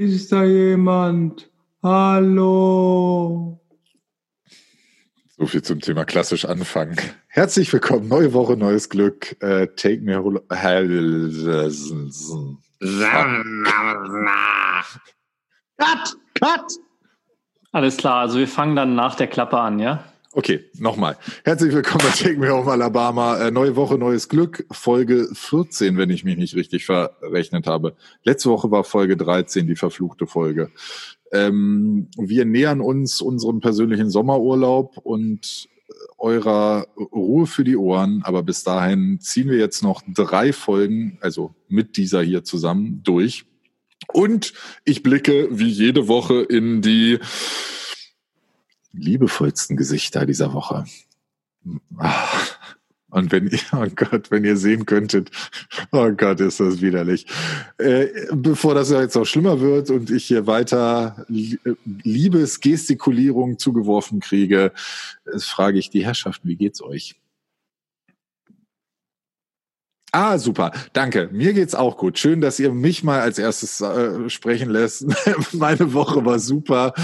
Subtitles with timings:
[0.00, 1.50] Ist da jemand?
[1.82, 3.60] Hallo.
[5.36, 6.96] So viel zum Thema klassisch anfangen.
[7.28, 9.36] Herzlich willkommen, neue Woche, neues Glück.
[9.42, 10.42] Äh, take me hol-
[15.76, 16.16] Cut!
[16.40, 16.72] Cut!
[17.72, 20.02] Alles klar, also wir fangen dann nach der Klappe an, ja?
[20.32, 21.18] Okay, nochmal.
[21.42, 23.36] Herzlich willkommen bei Take Me Home Alabama.
[23.36, 24.64] Äh, neue Woche, neues Glück.
[24.70, 27.96] Folge 14, wenn ich mich nicht richtig verrechnet habe.
[28.22, 30.70] Letzte Woche war Folge 13, die verfluchte Folge.
[31.32, 38.22] Ähm, wir nähern uns unserem persönlichen Sommerurlaub und äh, eurer Ruhe für die Ohren.
[38.22, 43.46] Aber bis dahin ziehen wir jetzt noch drei Folgen, also mit dieser hier zusammen, durch.
[44.12, 44.52] Und
[44.84, 47.18] ich blicke wie jede Woche in die
[48.92, 50.84] liebevollsten Gesichter dieser Woche.
[51.98, 52.26] Ah.
[53.10, 55.30] Und wenn ihr, oh Gott, wenn ihr sehen könntet,
[55.90, 57.26] oh Gott, ist das widerlich.
[57.78, 64.72] Äh, bevor das jetzt noch schlimmer wird und ich hier weiter Liebesgestikulierung zugeworfen kriege,
[65.26, 67.16] äh, frage ich die Herrschaften, wie geht's euch?
[70.12, 70.72] Ah, super.
[70.92, 71.28] Danke.
[71.32, 72.18] Mir geht's auch gut.
[72.18, 75.06] Schön, dass ihr mich mal als erstes äh, sprechen lässt.
[75.52, 76.94] Meine Woche war super.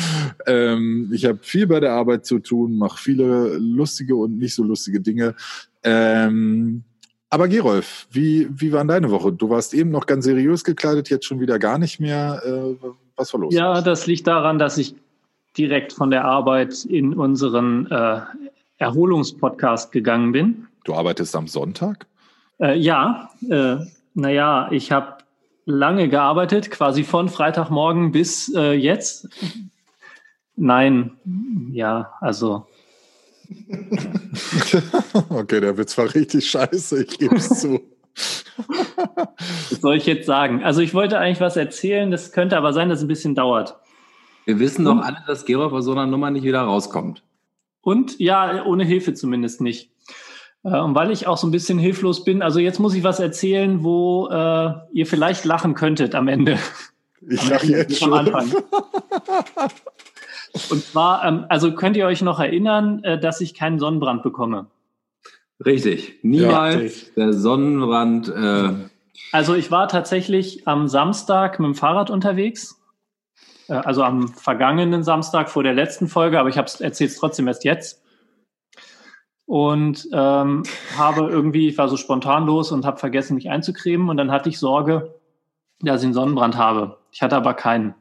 [0.46, 4.64] Ähm, ich habe viel bei der Arbeit zu tun, mache viele lustige und nicht so
[4.64, 5.34] lustige Dinge.
[5.84, 6.82] Ähm,
[7.30, 9.32] aber Gerolf, wie, wie war deine Woche?
[9.32, 12.42] Du warst eben noch ganz seriös gekleidet, jetzt schon wieder gar nicht mehr.
[12.44, 13.54] Äh, was war los?
[13.54, 14.94] Ja, das liegt daran, dass ich
[15.56, 18.20] direkt von der Arbeit in unseren äh,
[18.78, 20.66] Erholungspodcast gegangen bin.
[20.84, 22.06] Du arbeitest am Sonntag?
[22.58, 23.76] Äh, ja, äh,
[24.14, 25.18] naja, ich habe
[25.66, 29.28] lange gearbeitet, quasi von Freitagmorgen bis äh, jetzt.
[30.54, 31.12] Nein,
[31.72, 32.66] ja, also.
[35.28, 37.80] okay, der Witz war richtig scheiße, ich gebe es zu.
[39.70, 40.64] Was soll ich jetzt sagen?
[40.64, 43.76] Also ich wollte eigentlich was erzählen, das könnte aber sein, dass es ein bisschen dauert.
[44.46, 47.22] Wir wissen doch alle, dass Gerolf aus so einer Nummer nicht wieder rauskommt.
[47.82, 49.90] Und ja, ohne Hilfe zumindest nicht.
[50.66, 53.20] Äh, Und weil ich auch so ein bisschen hilflos bin, also jetzt muss ich was
[53.20, 56.58] erzählen, wo äh, ihr vielleicht lachen könntet am Ende.
[57.28, 58.12] Ich lache jetzt nicht schon.
[58.12, 58.52] am Anfang.
[60.70, 64.66] Und zwar, ähm, also könnt ihr euch noch erinnern, äh, dass ich keinen Sonnenbrand bekomme.
[65.64, 66.20] Richtig.
[66.22, 67.14] Niemals richtig.
[67.14, 68.28] der Sonnenbrand.
[68.28, 68.74] Äh,
[69.32, 72.80] Also ich war tatsächlich am Samstag mit dem Fahrrad unterwegs.
[73.68, 77.64] Äh, Also am vergangenen Samstag vor der letzten Folge, aber ich erzähle es trotzdem erst
[77.64, 78.02] jetzt.
[79.46, 80.64] Und ähm,
[80.96, 84.08] habe irgendwie, ich war so spontan los und habe vergessen, mich einzucremen.
[84.08, 85.14] Und dann hatte ich Sorge,
[85.80, 86.98] dass ich einen Sonnenbrand habe.
[87.12, 87.94] Ich hatte aber keinen.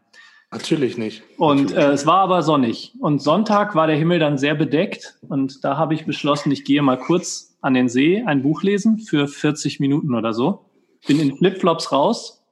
[0.52, 1.24] Natürlich nicht.
[1.38, 2.94] Und äh, es war aber sonnig.
[3.00, 5.18] Und Sonntag war der Himmel dann sehr bedeckt.
[5.28, 9.00] Und da habe ich beschlossen, ich gehe mal kurz an den See ein Buch lesen
[9.00, 10.66] für 40 Minuten oder so.
[11.08, 12.44] Bin in Flipflops raus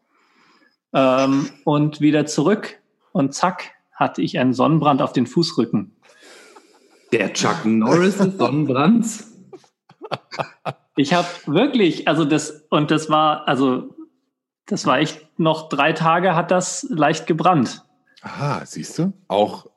[0.93, 2.79] ähm, und wieder zurück.
[3.11, 5.95] Und zack, hatte ich einen Sonnenbrand auf den Fußrücken.
[7.13, 9.31] Der Chuck Norris des Sonnenbrands.
[10.95, 13.95] Ich habe wirklich, also das, und das war, also
[14.65, 17.83] das war echt noch drei Tage hat das leicht gebrannt.
[18.21, 19.13] Ah, siehst du?
[19.27, 19.67] Auch,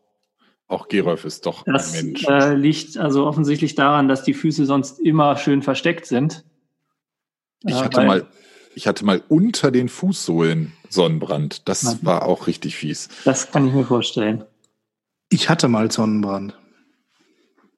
[0.68, 2.24] auch Gerolf ist doch Das ein Mensch.
[2.28, 6.44] äh, liegt also offensichtlich daran, dass die Füße sonst immer schön versteckt sind.
[7.64, 8.26] Ich Äh, hatte mal,
[8.74, 11.68] ich hatte mal unter den Fußsohlen Sonnenbrand.
[11.68, 14.44] Das war auch richtig fies Das kann ich mir vorstellen.
[15.30, 16.56] Ich hatte mal Sonnenbrand.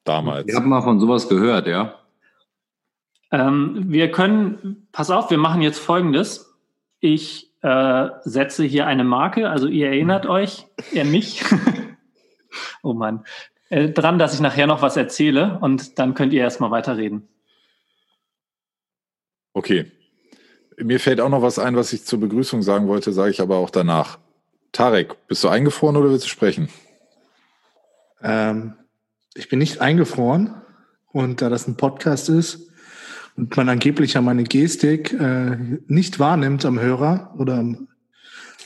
[0.09, 0.49] Damals.
[0.49, 1.95] Ich habe mal von sowas gehört, ja.
[3.31, 6.55] Ähm, wir können, pass auf, wir machen jetzt Folgendes.
[7.01, 11.45] Ich äh, setze hier eine Marke, also ihr erinnert euch, ihr mich,
[12.83, 13.25] oh Mann,
[13.69, 17.29] äh, dran, dass ich nachher noch was erzähle und dann könnt ihr erstmal weiterreden.
[19.53, 19.91] Okay.
[20.77, 23.57] Mir fällt auch noch was ein, was ich zur Begrüßung sagen wollte, sage ich aber
[23.57, 24.19] auch danach.
[24.71, 26.69] Tarek, bist du eingefroren oder willst du sprechen?
[28.23, 28.75] Ähm,
[29.35, 30.55] ich bin nicht eingefroren.
[31.11, 32.69] Und da das ein Podcast ist
[33.37, 35.57] und man angeblich ja meine Gestik äh,
[35.87, 37.89] nicht wahrnimmt am Hörer oder am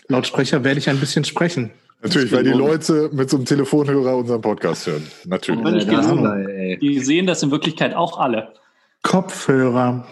[0.09, 1.71] Lautsprecher, werde ich ein bisschen sprechen.
[2.03, 5.07] Natürlich, weil die Leute mit so einem Telefonhörer unseren Podcast hören.
[5.25, 5.84] Natürlich.
[5.84, 6.34] Ja, genau.
[6.81, 8.54] Die sehen das in Wirklichkeit auch alle.
[9.03, 10.04] Kopfhörer.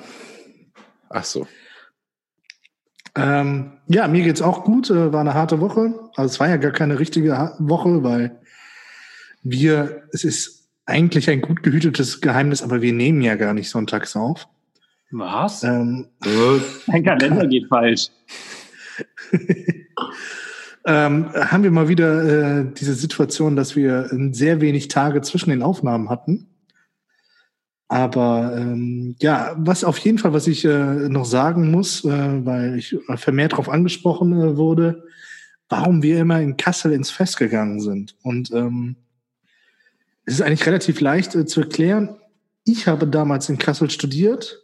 [1.09, 1.49] Ach so.
[3.17, 4.89] Ähm, ja, mir geht's auch gut.
[4.91, 5.95] Äh, war eine harte Woche.
[6.15, 8.41] Also es war ja gar keine richtige Woche, weil
[9.43, 14.17] wir, es ist eigentlich ein gut gehütetes Geheimnis, aber wir nehmen ja gar nicht sonntags
[14.17, 14.49] auf.
[15.11, 15.63] Was?
[15.65, 16.09] Ähm,
[16.87, 18.09] Mein Kalender geht falsch.
[20.87, 25.51] ähm, haben wir mal wieder äh, diese Situation, dass wir äh, sehr wenig Tage zwischen
[25.51, 26.47] den Aufnahmen hatten.
[27.89, 32.79] Aber ähm, ja, was auf jeden Fall, was ich äh, noch sagen muss, äh, weil
[32.79, 35.03] ich vermehrt darauf angesprochen äh, wurde,
[35.69, 38.15] warum wir immer in Kassel ins Fest gegangen sind.
[38.23, 38.95] Und ähm,
[40.31, 42.17] es ist eigentlich relativ leicht äh, zu erklären.
[42.65, 44.63] Ich habe damals in Kassel studiert.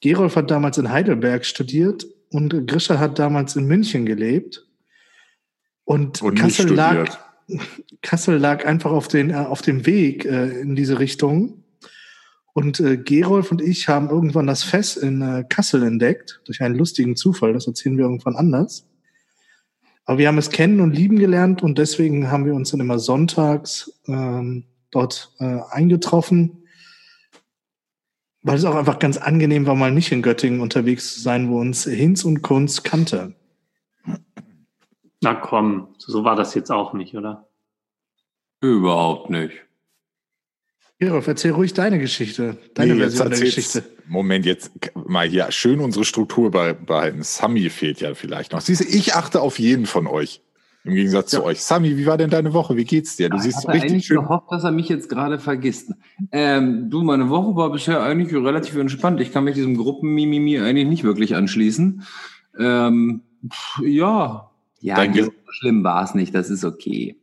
[0.00, 4.66] Gerolf hat damals in Heidelberg studiert und Grisha hat damals in München gelebt.
[5.84, 7.18] Und, Und Kassel, lag.
[8.02, 11.64] Kassel lag einfach auf, den, äh, auf dem Weg äh, in diese Richtung.
[12.52, 16.74] Und äh, Gerolf und ich haben irgendwann das Fest in äh, Kassel entdeckt, durch einen
[16.74, 17.54] lustigen Zufall.
[17.54, 18.86] Das erzählen wir irgendwann anders.
[20.04, 22.98] Aber wir haben es kennen und lieben gelernt und deswegen haben wir uns dann immer
[22.98, 24.64] sonntags ähm,
[24.94, 26.66] dort äh, eingetroffen,
[28.42, 31.58] weil es auch einfach ganz angenehm war, mal nicht in Göttingen unterwegs zu sein, wo
[31.60, 33.34] uns Hinz und Kunz kannte.
[35.20, 37.48] Na komm, so war das jetzt auch nicht, oder?
[38.60, 39.54] Überhaupt nicht.
[40.98, 43.82] Gerolf, erzähl ruhig deine Geschichte, deine Nee, Version der Geschichte.
[44.06, 47.22] Moment, jetzt mal hier schön unsere Struktur bei- behalten.
[47.22, 48.60] Sami fehlt ja vielleicht noch.
[48.60, 50.40] Siehst du, ich achte auf jeden von euch.
[50.84, 51.62] Im Gegensatz zu euch.
[51.62, 52.76] Sami, wie war denn deine Woche?
[52.76, 53.30] Wie geht's dir?
[53.30, 54.18] Du Ich siehst hatte richtig eigentlich schön.
[54.18, 55.92] gehofft, dass er mich jetzt gerade vergisst.
[56.30, 59.20] Ähm, du, meine Woche war bisher eigentlich relativ entspannt.
[59.20, 62.02] Ich kann mich diesem Gruppenmimimi eigentlich nicht wirklich anschließen.
[62.58, 63.22] Ähm,
[63.82, 64.50] ja,
[64.80, 66.34] ja, Dein so schlimm war es nicht.
[66.34, 67.16] Das ist okay.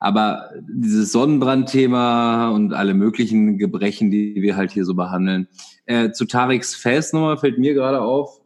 [0.00, 5.46] Aber dieses Sonnenbrandthema und alle möglichen Gebrechen, die wir halt hier so behandeln.
[5.86, 8.40] Äh, zu Tariks Festnummer fällt mir gerade auf,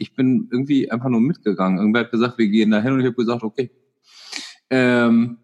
[0.00, 1.78] ich bin irgendwie einfach nur mitgegangen.
[1.78, 3.70] Irgendwer hat gesagt, wir gehen da hin und ich habe gesagt, okay.
[4.70, 5.38] Ähm,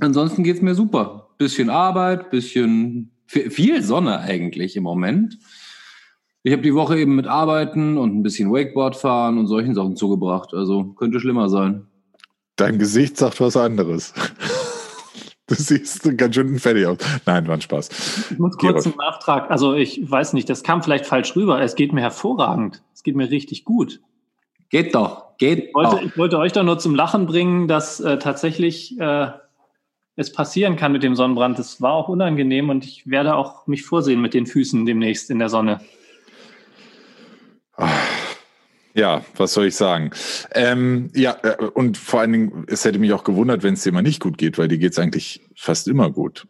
[0.00, 1.34] ansonsten geht's mir super.
[1.36, 5.38] Bisschen Arbeit, bisschen vi- viel Sonne eigentlich im Moment.
[6.44, 9.96] Ich habe die Woche eben mit Arbeiten und ein bisschen Wakeboard fahren und solchen Sachen
[9.96, 10.54] zugebracht.
[10.54, 11.86] Also könnte schlimmer sein.
[12.54, 14.14] Dein Gesicht sagt was anderes.
[15.48, 16.98] Du siehst ganz schön fertig aus.
[17.24, 18.30] Nein, war ein Spaß.
[18.32, 19.48] Ich muss kurz einen Nachtrag.
[19.48, 21.60] Also ich weiß nicht, das kam vielleicht falsch rüber.
[21.60, 22.82] Es geht mir hervorragend.
[22.92, 24.00] Es geht mir richtig gut.
[24.70, 26.02] Geht doch, geht Ich wollte, doch.
[26.02, 29.28] ich wollte euch doch nur zum Lachen bringen, dass äh, tatsächlich äh,
[30.16, 31.58] es passieren kann mit dem Sonnenbrand.
[31.60, 35.38] Das war auch unangenehm und ich werde auch mich vorsehen mit den Füßen demnächst in
[35.38, 35.80] der Sonne.
[38.96, 40.10] Ja, was soll ich sagen?
[40.52, 43.92] Ähm, ja, äh, und vor allen Dingen, es hätte mich auch gewundert, wenn es dir
[43.92, 46.46] mal nicht gut geht, weil dir geht's eigentlich fast immer gut,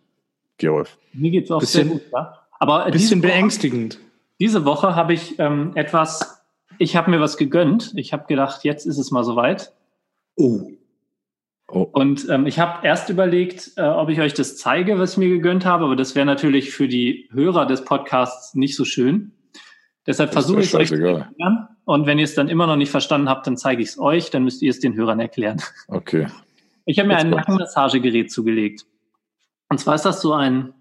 [0.58, 0.96] Gerolf.
[1.12, 2.02] Mir geht's auch Bisschen- sehr gut.
[2.12, 2.38] Ja?
[2.60, 3.98] Aber Ein diese bisschen Woche- beängstigend.
[4.38, 6.44] Diese Woche habe ich ähm, etwas,
[6.78, 7.92] ich habe mir was gegönnt.
[7.96, 9.72] Ich habe gedacht, jetzt ist es mal soweit.
[10.36, 10.70] Oh.
[11.68, 15.18] Oh, Und ähm, ich habe erst überlegt, äh, ob ich euch das zeige, was ich
[15.18, 19.32] mir gegönnt habe, aber das wäre natürlich für die Hörer des Podcasts nicht so schön.
[20.06, 21.22] Deshalb versuche ich es euch zu scheißegal.
[21.22, 21.68] erklären.
[21.86, 24.30] Und wenn ihr es dann immer noch nicht verstanden habt, dann zeige ich es euch,
[24.30, 25.62] dann müsst ihr es den Hörern erklären.
[25.88, 26.26] okay.
[26.88, 27.48] Ich habe mir Jetzt ein kommt's.
[27.48, 28.86] Nackenmassagegerät zugelegt.
[29.68, 30.72] Und zwar ist das so ein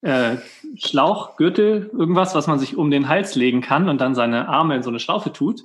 [0.00, 0.38] äh,
[0.76, 4.74] Schlauch, Gürtel, irgendwas, was man sich um den Hals legen kann und dann seine Arme
[4.74, 5.62] in so eine Schlaufe tut.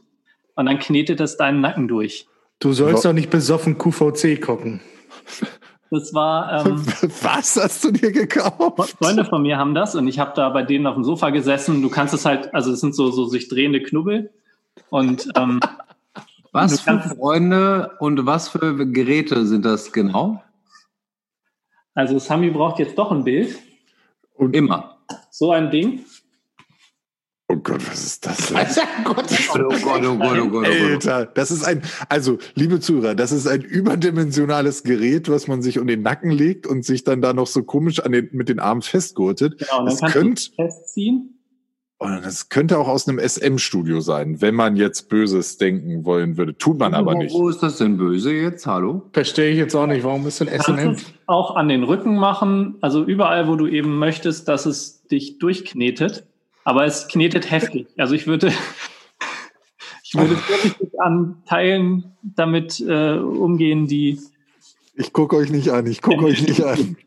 [0.53, 2.27] Und dann knetet es deinen Nacken durch.
[2.59, 3.09] Du sollst So.
[3.09, 4.81] doch nicht besoffen QVC gucken.
[5.91, 6.77] Das war, ähm,
[7.21, 8.95] Was hast du dir gekauft?
[8.97, 11.81] Freunde von mir haben das und ich habe da bei denen auf dem Sofa gesessen.
[11.81, 14.31] Du kannst es halt, also es sind so, so sich drehende Knubbel.
[14.89, 15.59] Und ähm,
[16.53, 20.43] Was für Freunde und was für Geräte sind das genau?
[21.93, 23.57] also Sami braucht jetzt doch ein Bild.
[24.35, 24.97] Und, Immer.
[25.29, 26.05] So ein Ding.
[27.51, 28.57] Oh Gott, was ist das denn?
[29.05, 30.67] Oh Gott, oh Gott, oh Gott, oh Gott, oh Gott.
[30.67, 35.79] Alter, das ist ein, also, liebe Zuhörer, das ist ein überdimensionales Gerät, was man sich
[35.79, 38.59] um den Nacken legt und sich dann da noch so komisch an den, mit den
[38.59, 39.57] Armen festgurtet.
[39.59, 41.39] Genau, und dann Das kannst könnte, du es festziehen.
[41.99, 46.57] oh, das könnte auch aus einem SM-Studio sein, wenn man jetzt Böses denken wollen würde.
[46.57, 47.33] Tut man aber nicht.
[47.33, 48.65] Wo ist das denn böse jetzt?
[48.67, 49.03] Hallo?
[49.13, 50.03] Verstehe ich jetzt auch nicht.
[50.03, 53.67] Warum ist denn Du kannst es auch an den Rücken machen, also überall, wo du
[53.67, 56.25] eben möchtest, dass es dich durchknetet.
[56.63, 57.87] Aber es knetet heftig.
[57.97, 58.47] Also ich würde,
[60.03, 64.19] ich würde vorsichtig an Teilen damit äh, umgehen, die
[64.95, 66.97] Ich gucke euch nicht an, ich gucke euch nicht an.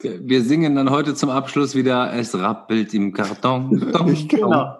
[0.00, 3.92] Wir singen dann heute zum Abschluss wieder Es rappelt im Karton.
[4.12, 4.76] Ich- Genau.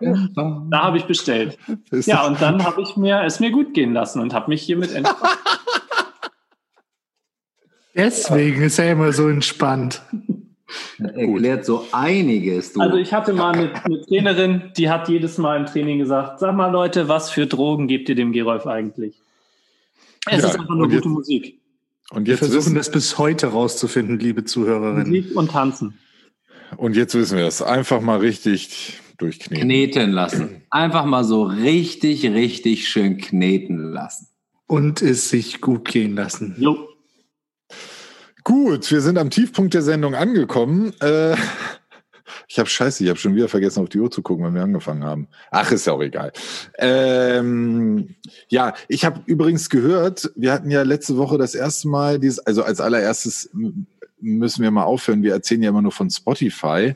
[0.71, 1.59] da habe ich bestellt.
[1.91, 4.93] Ja, und dann habe ich mir es mir gut gehen lassen und habe mich hiermit
[4.93, 5.39] entspannt.
[7.97, 10.03] Deswegen ist er immer so entspannt.
[10.99, 12.73] Erklärt so einiges.
[12.75, 12.81] Du.
[12.81, 16.55] Also ich hatte mal eine, eine Trainerin, die hat jedes Mal im Training gesagt, sag
[16.55, 19.15] mal Leute, was für Drogen gebt ihr dem Gerolf eigentlich?
[20.27, 21.61] Es Ja, ist einfach nur jetzt- gute Musik.
[22.11, 25.09] und Wir jetzt, versuchen wissen, das bis heute rauszufinden, liebe Zuhörerinnen.
[25.09, 25.99] Musik und Tanzen.
[26.77, 27.63] und jetzt wissen wir es.
[27.63, 29.65] Einfach mal richtig durchkneten.
[29.65, 30.63] kneten lassen.
[30.71, 34.27] Einfach mal so richtig, richtig schön kneten lassen.
[34.67, 36.55] Und es sich gut gehen lassen.
[36.59, 36.88] Jo.
[38.49, 40.95] Gut, wir sind am Tiefpunkt der Sendung angekommen.
[41.03, 41.37] Äh,
[42.47, 44.63] Ich habe scheiße, ich habe schon wieder vergessen, auf die Uhr zu gucken, wenn wir
[44.63, 45.29] angefangen haben.
[45.51, 46.33] Ach, ist ja auch egal.
[46.79, 48.15] Ähm,
[48.49, 52.63] ja, ich habe übrigens gehört, wir hatten ja letzte Woche das erste Mal dieses, also
[52.63, 53.51] als allererstes
[54.19, 55.23] müssen wir mal aufhören.
[55.23, 56.95] Wir erzählen ja immer nur von Spotify,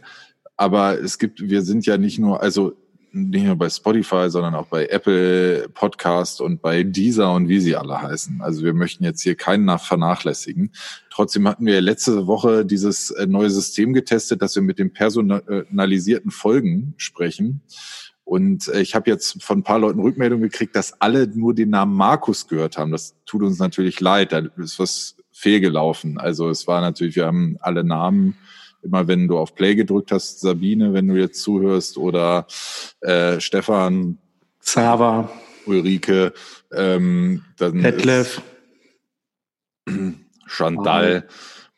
[0.57, 2.73] aber es gibt, wir sind ja nicht nur, also
[3.13, 7.77] nicht nur bei Spotify, sondern auch bei Apple Podcast und bei Deezer und wie sie
[7.77, 8.41] alle heißen.
[8.41, 10.71] Also wir möchten jetzt hier keinen nach vernachlässigen.
[11.11, 16.31] Trotzdem hatten wir letzte Woche dieses äh, neue System getestet, dass wir mit den personalisierten
[16.31, 17.61] Folgen sprechen.
[18.25, 21.71] Und äh, ich habe jetzt von ein paar Leuten Rückmeldung gekriegt, dass alle nur den
[21.71, 22.93] Namen Markus gehört haben.
[22.93, 24.33] Das tut uns natürlich leid.
[24.33, 26.19] Da ist was fehlgelaufen.
[26.19, 28.37] Also es war natürlich, wir haben alle Namen
[28.83, 32.47] immer wenn du auf Play gedrückt hast, Sabine, wenn du jetzt zuhörst, oder
[33.01, 34.19] äh, Stefan,
[34.61, 35.31] Zava,
[35.67, 36.33] Ulrike,
[36.73, 38.43] ähm, dann Detlef,
[40.47, 41.27] Chantal.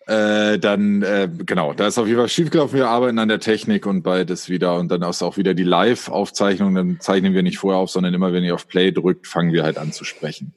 [0.06, 2.76] Äh, dann, äh, genau, da ist auf jeden Fall schiefgelaufen.
[2.76, 4.76] Wir arbeiten an der Technik und beides wieder.
[4.76, 6.74] Und dann ist auch wieder die Live-Aufzeichnung.
[6.74, 9.62] Dann zeichnen wir nicht vorher auf, sondern immer, wenn ihr auf Play drückt, fangen wir
[9.62, 10.52] halt an zu sprechen.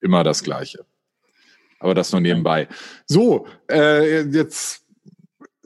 [0.00, 0.84] Immer das Gleiche.
[1.78, 2.66] Aber das nur nebenbei.
[3.06, 4.82] So, äh, jetzt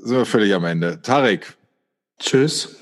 [0.03, 1.01] sind wir völlig am Ende.
[1.01, 1.57] Tarek.
[2.19, 2.77] Tschüss.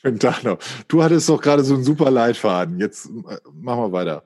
[0.00, 0.58] Schönen Tag noch.
[0.88, 2.78] Du hattest doch gerade so einen super Leitfaden.
[2.78, 4.24] Jetzt äh, machen wir weiter.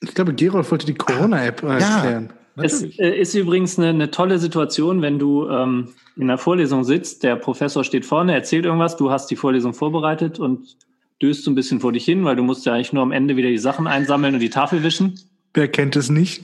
[0.00, 2.32] Ich glaube, Gerolf wollte die Corona-App äh, erklären.
[2.56, 6.84] Ja, es äh, ist übrigens eine, eine, tolle Situation, wenn du ähm, in der Vorlesung
[6.84, 10.76] sitzt, der Professor steht vorne, erzählt irgendwas, du hast die Vorlesung vorbereitet und
[11.22, 13.36] döst so ein bisschen vor dich hin, weil du musst ja eigentlich nur am Ende
[13.36, 15.18] wieder die Sachen einsammeln und die Tafel wischen.
[15.54, 16.42] Wer kennt es nicht?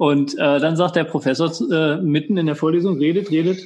[0.00, 3.60] Und äh, dann sagt der Professor äh, mitten in der Vorlesung, redet, redet.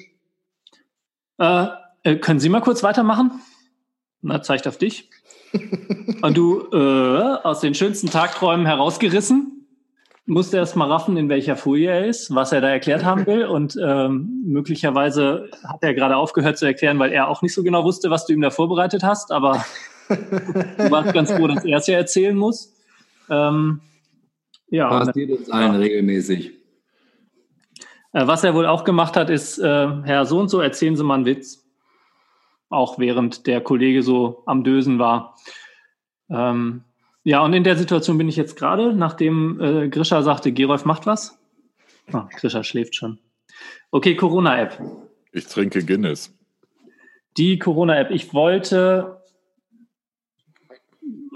[1.38, 1.66] Äh,
[2.02, 3.40] äh, können Sie mal kurz weitermachen?
[4.20, 5.08] Na, zeigt auf dich.
[6.22, 9.68] Und du äh, aus den schönsten Tagträumen herausgerissen,
[10.26, 13.44] musste erst mal raffen, in welcher Folie er ist, was er da erklärt haben will.
[13.44, 17.84] Und ähm, möglicherweise hat er gerade aufgehört zu erklären, weil er auch nicht so genau
[17.84, 19.30] wusste, was du ihm da vorbereitet hast.
[19.30, 19.64] Aber
[20.08, 22.74] du warst ganz froh, dass er es ja erzählen muss.
[23.30, 23.82] Ähm,
[24.68, 25.78] ja, Passiert uns allen ja.
[25.78, 26.52] regelmäßig.
[28.12, 31.04] Äh, was er wohl auch gemacht hat, ist, äh, Herr so und so, erzählen Sie
[31.04, 31.66] mal einen Witz.
[32.70, 35.36] Auch während der Kollege so am Dösen war.
[36.30, 36.84] Ähm,
[37.22, 41.06] ja, und in der Situation bin ich jetzt gerade, nachdem äh, Grisha sagte, Gerolf macht
[41.06, 41.38] was.
[42.12, 43.18] Oh, Grisha schläft schon.
[43.90, 44.80] Okay, Corona-App.
[45.32, 46.36] Ich trinke Guinness.
[47.36, 48.10] Die Corona-App.
[48.10, 49.23] Ich wollte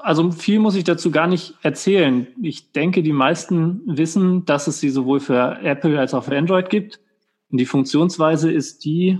[0.00, 2.26] also viel muss ich dazu gar nicht erzählen.
[2.42, 6.70] Ich denke, die meisten wissen, dass es sie sowohl für Apple als auch für Android
[6.70, 7.00] gibt.
[7.50, 9.18] Und die Funktionsweise ist die,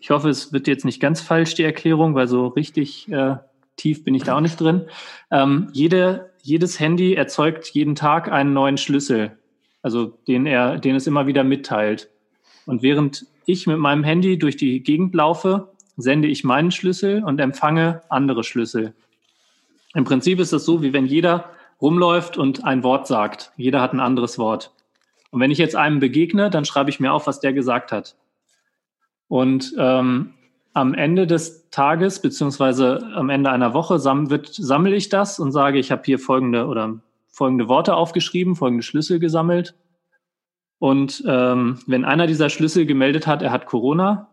[0.00, 3.36] ich hoffe, es wird jetzt nicht ganz falsch, die Erklärung, weil so richtig äh,
[3.76, 4.82] tief bin ich da auch nicht drin.
[5.30, 9.38] Ähm, jede, jedes Handy erzeugt jeden Tag einen neuen Schlüssel,
[9.82, 12.10] also den er, den es immer wieder mitteilt.
[12.66, 17.40] Und während ich mit meinem Handy durch die Gegend laufe, sende ich meinen Schlüssel und
[17.40, 18.94] empfange andere Schlüssel.
[19.96, 21.46] Im Prinzip ist es so, wie wenn jeder
[21.80, 23.52] rumläuft und ein Wort sagt.
[23.56, 24.74] Jeder hat ein anderes Wort.
[25.30, 28.14] Und wenn ich jetzt einem begegne, dann schreibe ich mir auf, was der gesagt hat.
[29.28, 30.34] Und ähm,
[30.74, 35.78] am Ende des Tages beziehungsweise am Ende einer Woche wird, sammle ich das und sage,
[35.78, 39.74] ich habe hier folgende oder folgende Worte aufgeschrieben, folgende Schlüssel gesammelt.
[40.78, 44.28] Und ähm, wenn einer dieser Schlüssel gemeldet hat, er hat Corona,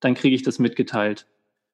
[0.00, 1.26] dann kriege ich das mitgeteilt.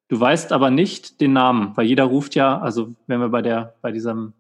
[0.08, 3.74] Du weißt aber nicht den Namen, weil jeder ruft ja, also wenn wir bei der,
[3.82, 4.34] bei diesem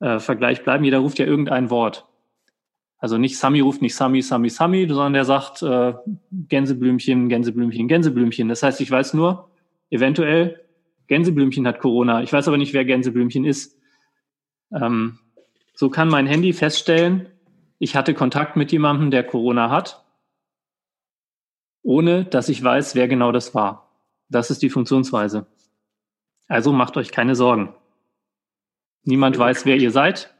[0.00, 2.06] äh, Vergleich bleiben, jeder ruft ja irgendein Wort.
[2.98, 5.94] Also nicht Sami ruft nicht Sami, Sami, Sami, sondern der sagt äh,
[6.30, 8.48] Gänseblümchen, Gänseblümchen, Gänseblümchen.
[8.48, 9.50] Das heißt, ich weiß nur,
[9.90, 10.60] eventuell
[11.06, 12.22] Gänseblümchen hat Corona.
[12.22, 13.78] Ich weiß aber nicht, wer Gänseblümchen ist.
[14.72, 15.18] Ähm,
[15.74, 17.28] so kann mein Handy feststellen,
[17.78, 20.04] ich hatte Kontakt mit jemandem, der Corona hat,
[21.82, 23.81] ohne dass ich weiß, wer genau das war.
[24.32, 25.46] Das ist die Funktionsweise.
[26.48, 27.74] Also macht euch keine Sorgen.
[29.04, 30.34] Niemand weiß, wer ihr seid.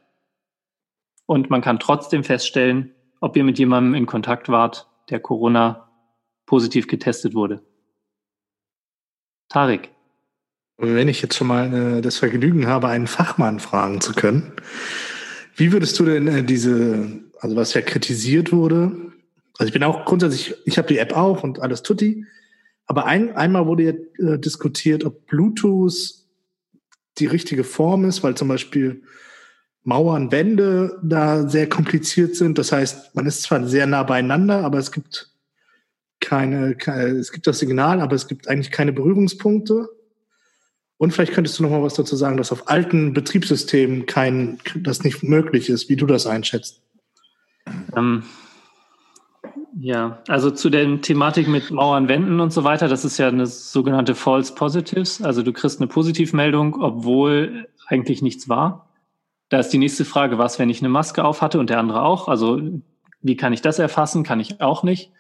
[1.26, 5.88] Und man kann trotzdem feststellen, ob ihr mit jemandem in Kontakt wart, der Corona
[6.46, 7.62] positiv getestet wurde.
[9.48, 9.90] Tarek.
[10.78, 14.54] Wenn ich jetzt schon mal äh, das Vergnügen habe, einen Fachmann fragen zu können,
[15.54, 19.12] wie würdest du denn äh, diese, also was ja kritisiert wurde,
[19.58, 22.26] also ich bin auch grundsätzlich, ich habe die App auch und alles tutti,
[22.92, 26.12] aber ein, einmal wurde ja äh, diskutiert, ob Bluetooth
[27.16, 29.02] die richtige Form ist, weil zum Beispiel
[29.82, 32.58] Mauern, Wände da sehr kompliziert sind.
[32.58, 35.30] Das heißt, man ist zwar sehr nah beieinander, aber es gibt
[36.20, 39.88] keine, keine es gibt das Signal, aber es gibt eigentlich keine Berührungspunkte.
[40.98, 45.02] Und vielleicht könntest du noch mal was dazu sagen, dass auf alten Betriebssystemen kein, das
[45.02, 46.82] nicht möglich ist, wie du das einschätzt.
[47.96, 48.24] Ähm,
[49.74, 53.46] Ja, also zu der Thematik mit Mauern, Wänden und so weiter, das ist ja eine
[53.46, 55.22] sogenannte False Positives.
[55.22, 58.88] Also du kriegst eine Positivmeldung, obwohl eigentlich nichts war.
[59.48, 62.02] Da ist die nächste Frage, was, wenn ich eine Maske auf hatte und der andere
[62.02, 62.28] auch?
[62.28, 62.60] Also
[63.22, 64.24] wie kann ich das erfassen?
[64.24, 65.10] Kann ich auch nicht.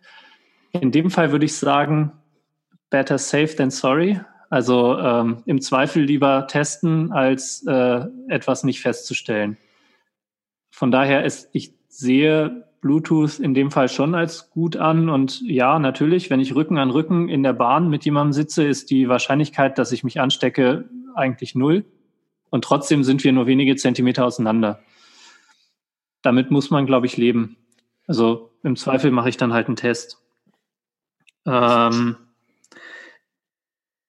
[0.72, 2.12] In dem Fall würde ich sagen,
[2.90, 4.20] better safe than sorry.
[4.50, 9.56] Also ähm, im Zweifel lieber testen, als äh, etwas nicht festzustellen.
[10.70, 15.08] Von daher ist, ich sehe Bluetooth in dem Fall schon als gut an.
[15.08, 18.90] Und ja, natürlich, wenn ich Rücken an Rücken in der Bahn mit jemandem sitze, ist
[18.90, 21.86] die Wahrscheinlichkeit, dass ich mich anstecke, eigentlich null.
[22.50, 24.80] Und trotzdem sind wir nur wenige Zentimeter auseinander.
[26.20, 27.56] Damit muss man, glaube ich, leben.
[28.06, 30.18] Also im Zweifel mache ich dann halt einen Test.
[31.46, 32.16] Ähm,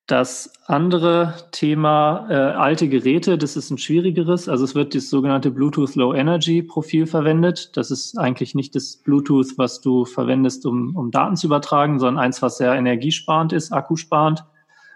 [0.08, 4.50] das andere Thema, äh, alte Geräte, das ist ein schwierigeres.
[4.50, 7.78] Also es wird das sogenannte Bluetooth Low Energy Profil verwendet.
[7.78, 12.24] Das ist eigentlich nicht das Bluetooth, was du verwendest, um, um Daten zu übertragen, sondern
[12.24, 14.44] eins, was sehr energiesparend ist, akkusparend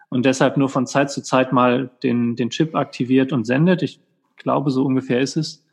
[0.10, 3.84] und deshalb nur von Zeit zu Zeit mal den, den Chip aktiviert und sendet.
[3.84, 4.02] Ich
[4.36, 5.64] glaube, so ungefähr ist es.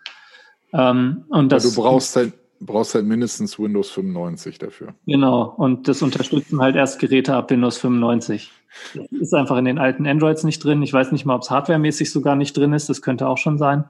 [0.72, 4.94] Ähm, und das, du brauchst halt brauchst halt mindestens Windows 95 dafür.
[5.06, 8.50] Genau, und das unterstützen halt erst Geräte ab Windows 95.
[8.94, 10.82] Das ist einfach in den alten Androids nicht drin.
[10.82, 12.88] Ich weiß nicht mal, ob es hardwaremäßig sogar nicht drin ist.
[12.88, 13.84] Das könnte auch schon sein.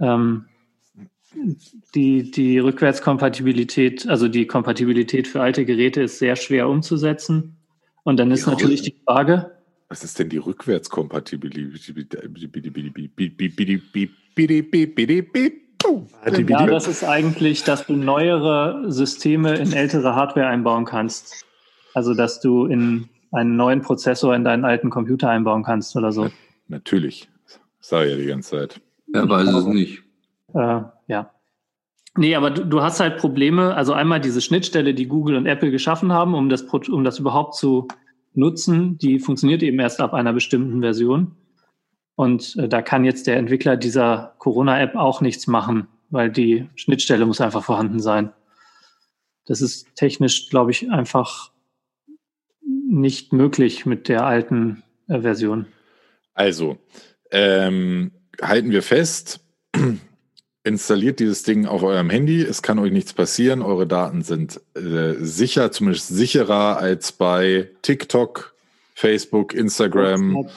[0.00, 0.46] Ähm,
[1.94, 7.56] die, die Rückwärtskompatibilität, also die Kompatibilität für alte Geräte ist sehr schwer umzusetzen.
[8.04, 9.52] Und dann ist natürlich die Frage.
[9.88, 11.94] Was ist denn die Rückwärtskompatibilität?
[16.48, 21.44] Ja, das ist eigentlich, dass du neuere Systeme in ältere Hardware einbauen kannst.
[21.94, 26.28] Also, dass du in einen neuen Prozessor in deinen alten Computer einbauen kannst oder so.
[26.68, 27.28] Natürlich.
[27.46, 28.80] Das sage ich ja die ganze Zeit.
[29.12, 30.02] Er weiß es nicht.
[30.54, 31.30] Äh, ja.
[32.16, 33.74] Nee, aber du, du, hast halt Probleme.
[33.74, 37.54] Also einmal diese Schnittstelle, die Google und Apple geschaffen haben, um das, um das überhaupt
[37.54, 37.86] zu
[38.34, 41.36] nutzen, die funktioniert eben erst ab einer bestimmten Version.
[42.14, 47.26] Und äh, da kann jetzt der Entwickler dieser Corona-App auch nichts machen, weil die Schnittstelle
[47.26, 48.32] muss einfach vorhanden sein.
[49.44, 51.50] Das ist technisch, glaube ich, einfach
[52.88, 55.66] nicht möglich mit der alten äh, Version.
[56.34, 56.78] Also,
[57.30, 59.40] ähm, halten wir fest,
[60.64, 62.42] installiert dieses Ding auf eurem Handy.
[62.42, 63.62] Es kann euch nichts passieren.
[63.62, 68.54] Eure Daten sind äh, sicher, zumindest sicherer als bei TikTok,
[68.94, 70.48] Facebook, Instagram.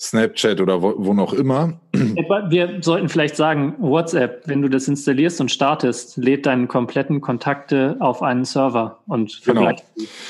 [0.00, 1.80] Snapchat oder wo, wo noch immer.
[1.92, 7.96] Wir sollten vielleicht sagen, WhatsApp, wenn du das installierst und startest, lädt deinen kompletten Kontakte
[7.98, 9.72] auf einen Server und genau.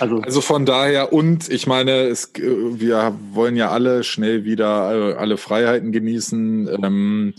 [0.01, 5.15] Also, also von daher, und ich meine, es, wir wollen ja alle schnell wieder äh,
[5.15, 7.35] alle Freiheiten genießen ähm,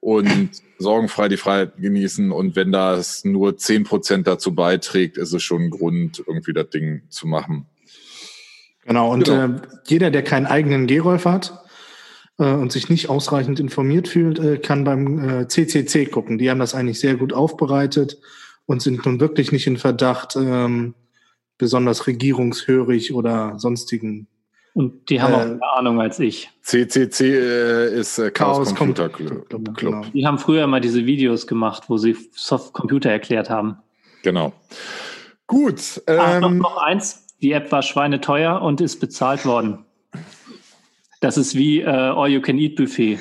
[0.00, 2.32] und sorgenfrei die Freiheiten genießen.
[2.32, 6.70] Und wenn das nur zehn Prozent dazu beiträgt, ist es schon ein Grund, irgendwie das
[6.70, 7.66] Ding zu machen.
[8.84, 9.56] Genau, und genau.
[9.56, 11.64] Äh, jeder, der keinen eigenen Gerolf hat
[12.38, 16.38] äh, und sich nicht ausreichend informiert fühlt, äh, kann beim äh, CCC gucken.
[16.38, 18.18] Die haben das eigentlich sehr gut aufbereitet
[18.66, 20.94] und sind nun wirklich nicht in Verdacht, ähm,
[21.58, 24.26] besonders regierungshörig oder sonstigen.
[24.74, 26.50] Und die haben auch äh, mehr Ahnung als ich.
[26.62, 29.48] CCC äh, ist äh, Chaos, Chaos Computer Club.
[29.48, 29.78] Club.
[29.78, 30.02] Genau.
[30.12, 33.76] Die haben früher mal diese Videos gemacht, wo sie Soft Computer erklärt haben.
[34.22, 34.52] Genau.
[35.46, 36.02] Gut.
[36.06, 37.21] Ähm, Ach, noch, ähm, noch eins.
[37.42, 39.84] Die App war schweineteuer und ist bezahlt worden.
[41.20, 43.18] Das ist wie äh, All-You-Can-Eat-Buffet.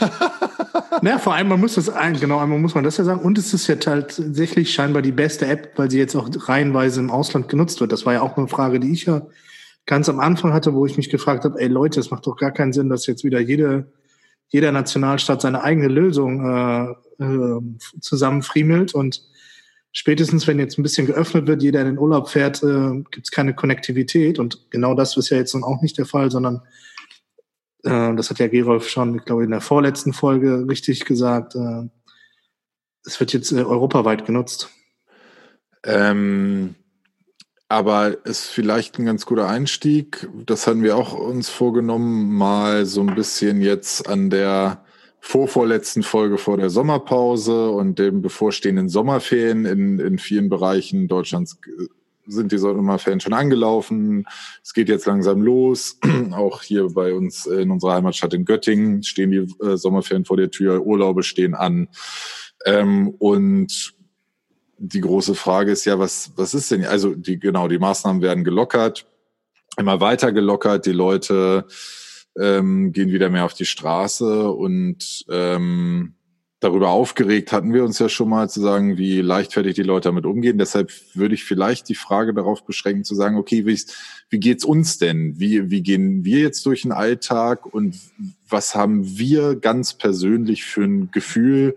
[1.02, 3.20] naja, vor allem, man muss das ein, genau, einmal muss man das ja sagen.
[3.20, 7.10] Und es ist ja tatsächlich scheinbar die beste App, weil sie jetzt auch reihenweise im
[7.10, 7.92] Ausland genutzt wird.
[7.92, 9.22] Das war ja auch eine Frage, die ich ja
[9.86, 12.52] ganz am Anfang hatte, wo ich mich gefragt habe, ey Leute, es macht doch gar
[12.52, 13.92] keinen Sinn, dass jetzt wieder jede,
[14.48, 17.60] jeder Nationalstaat seine eigene Lösung äh, äh,
[18.00, 19.22] zusammenfriemelt und
[19.92, 23.30] spätestens, wenn jetzt ein bisschen geöffnet wird, jeder in den Urlaub fährt, äh, gibt es
[23.30, 24.38] keine Konnektivität.
[24.38, 26.62] Und genau das ist ja jetzt nun auch nicht der Fall, sondern
[27.84, 31.54] äh, das hat ja Gerolf schon, ich glaube, in der vorletzten Folge richtig gesagt.
[31.54, 31.88] Äh,
[33.04, 34.70] es wird jetzt äh, europaweit genutzt.
[35.84, 36.74] Ähm,
[37.68, 40.28] aber ist vielleicht ein ganz guter Einstieg.
[40.46, 44.81] Das hatten wir auch uns vorgenommen, mal so ein bisschen jetzt an der
[45.24, 51.84] vorvorletzten Folge vor der Sommerpause und dem bevorstehenden Sommerferien in, in vielen Bereichen Deutschlands äh,
[52.26, 54.26] sind die Sommerferien schon angelaufen.
[54.64, 55.98] Es geht jetzt langsam los.
[56.32, 60.50] Auch hier bei uns in unserer Heimatstadt in Göttingen stehen die äh, Sommerferien vor der
[60.50, 61.88] Tür, Urlaube stehen an.
[62.66, 63.94] Ähm, und
[64.78, 68.42] die große Frage ist ja, was, was ist denn, also die, genau, die Maßnahmen werden
[68.42, 69.06] gelockert,
[69.76, 71.66] immer weiter gelockert, die Leute
[72.38, 76.14] ähm, gehen wieder mehr auf die Straße und ähm,
[76.62, 80.24] darüber aufgeregt hatten wir uns ja schon mal zu sagen, wie leichtfertig die Leute damit
[80.24, 80.58] umgehen.
[80.58, 83.80] Deshalb würde ich vielleicht die Frage darauf beschränken, zu sagen, okay, wie,
[84.30, 85.40] wie geht's uns denn?
[85.40, 87.98] Wie, wie gehen wir jetzt durch den Alltag und
[88.48, 91.74] was haben wir ganz persönlich für ein Gefühl,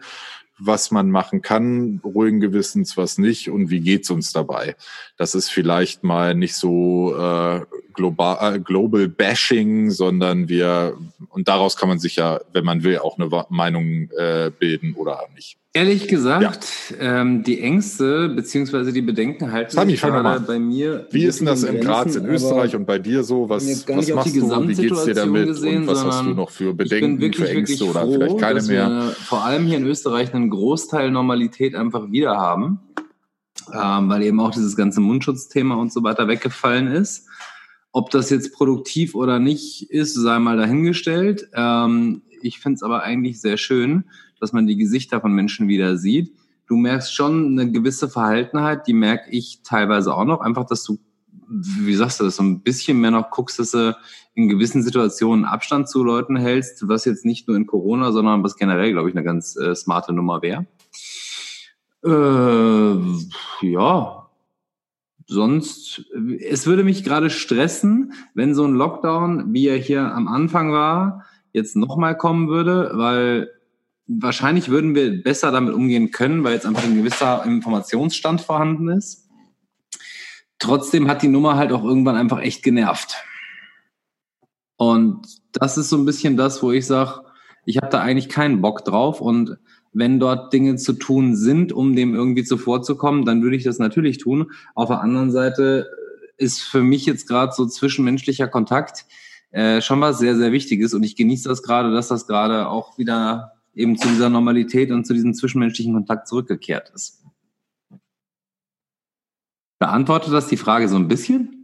[0.57, 4.75] was man machen kann, ruhigen Gewissens, was nicht und wie geht's uns dabei.
[5.17, 7.61] Das ist vielleicht mal nicht so äh,
[7.95, 10.97] global, äh, global Bashing, sondern wir
[11.29, 15.19] und daraus kann man sich ja, wenn man will, auch eine Meinung äh, bilden oder
[15.33, 15.57] nicht.
[15.75, 17.19] Ehrlich gesagt, ja.
[17.19, 20.39] ähm, die Ängste beziehungsweise die Bedenken halten Sami, fang mal.
[20.39, 21.05] bei mir.
[21.11, 23.49] Wie ist denn das in Graz, in Österreich und bei dir so?
[23.49, 24.67] Was, was machst du?
[24.69, 25.47] Wie geht's dir damit?
[25.47, 28.61] Gesehen, und was hast du noch für Bedenken, wirklich, für Ängste oder froh, vielleicht keine
[28.61, 28.89] mehr?
[28.89, 32.79] Wir vor allem hier in Österreich einen Großteil Normalität einfach wieder haben,
[33.73, 37.27] ähm, weil eben auch dieses ganze Mundschutzthema und so weiter weggefallen ist.
[37.95, 41.47] Ob das jetzt produktiv oder nicht ist, sei mal dahingestellt.
[41.53, 44.03] Ähm, ich finde es aber eigentlich sehr schön
[44.39, 46.33] dass man die Gesichter von Menschen wieder sieht.
[46.67, 50.41] Du merkst schon eine gewisse Verhaltenheit, die merke ich teilweise auch noch.
[50.41, 50.99] Einfach, dass du,
[51.47, 53.95] wie sagst du das, so ein bisschen mehr noch guckst, dass du
[54.33, 58.55] in gewissen Situationen Abstand zu Leuten hältst, was jetzt nicht nur in Corona, sondern was
[58.55, 60.65] generell, glaube ich, eine ganz äh, smarte Nummer wäre.
[62.03, 64.24] Äh, ja,
[65.27, 66.05] sonst,
[66.39, 71.25] es würde mich gerade stressen, wenn so ein Lockdown, wie er hier am Anfang war,
[71.51, 73.49] jetzt nochmal kommen würde, weil
[74.07, 79.27] wahrscheinlich würden wir besser damit umgehen können, weil jetzt einfach ein gewisser Informationsstand vorhanden ist.
[80.59, 83.15] Trotzdem hat die Nummer halt auch irgendwann einfach echt genervt.
[84.77, 87.21] Und das ist so ein bisschen das, wo ich sage,
[87.65, 89.21] ich habe da eigentlich keinen Bock drauf.
[89.21, 89.57] Und
[89.95, 94.17] wenn dort Dinge zu tun sind, um dem irgendwie zuvorzukommen, dann würde ich das natürlich
[94.17, 94.51] tun.
[94.75, 95.89] Auf der anderen Seite
[96.37, 99.05] ist für mich jetzt gerade so zwischenmenschlicher Kontakt
[99.51, 100.93] äh, schon was sehr, sehr Wichtiges.
[100.93, 105.05] Und ich genieße das gerade, dass das gerade auch wieder eben zu dieser Normalität und
[105.05, 107.23] zu diesem zwischenmenschlichen Kontakt zurückgekehrt ist.
[109.79, 111.54] Beantwortet das die Frage so ein bisschen?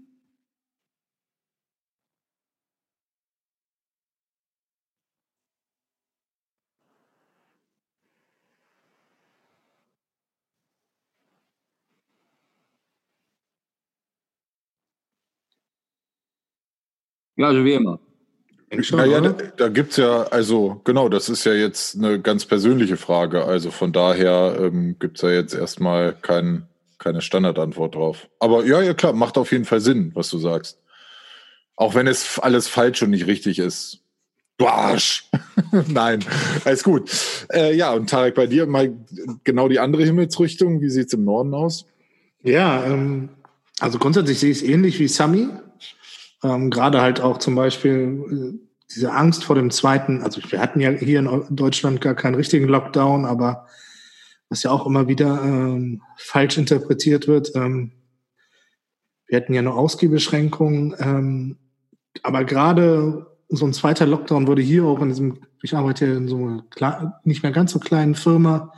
[17.42, 18.00] Ja, also wie immer.
[18.92, 23.44] Naja, da, da gibt's ja, also genau, das ist ja jetzt eine ganz persönliche Frage.
[23.46, 26.68] Also von daher ähm, gibt's ja jetzt erstmal kein,
[27.00, 28.30] keine Standardantwort drauf.
[28.40, 30.80] Aber ja, ja klar, macht auf jeden Fall Sinn, was du sagst.
[31.76, 34.02] Auch wenn es alles falsch und nicht richtig ist.
[34.58, 35.28] Du Arsch!
[35.88, 36.24] Nein,
[36.64, 37.10] alles gut.
[37.52, 38.94] Äh, ja, und Tarek, bei dir mal
[39.44, 40.80] genau die andere Himmelsrichtung.
[40.80, 41.88] Wie sieht's im Norden aus?
[42.44, 43.30] Ja, ähm,
[43.80, 45.50] also grundsätzlich sehe ich es ähnlich wie Sami.
[46.44, 50.80] Ähm, Gerade halt auch zum Beispiel äh, diese Angst vor dem zweiten, also wir hatten
[50.80, 53.68] ja hier in Deutschland gar keinen richtigen Lockdown, aber
[54.50, 57.56] was ja auch immer wieder ähm, falsch interpretiert wird.
[57.56, 57.94] Ähm,
[59.28, 61.58] wir hatten ja nur Ausgehbeschränkungen, ähm,
[62.22, 66.64] aber gerade so ein zweiter Lockdown wurde hier auch in diesem, ich arbeite in so
[66.78, 68.74] einer nicht mehr ganz so kleinen Firma,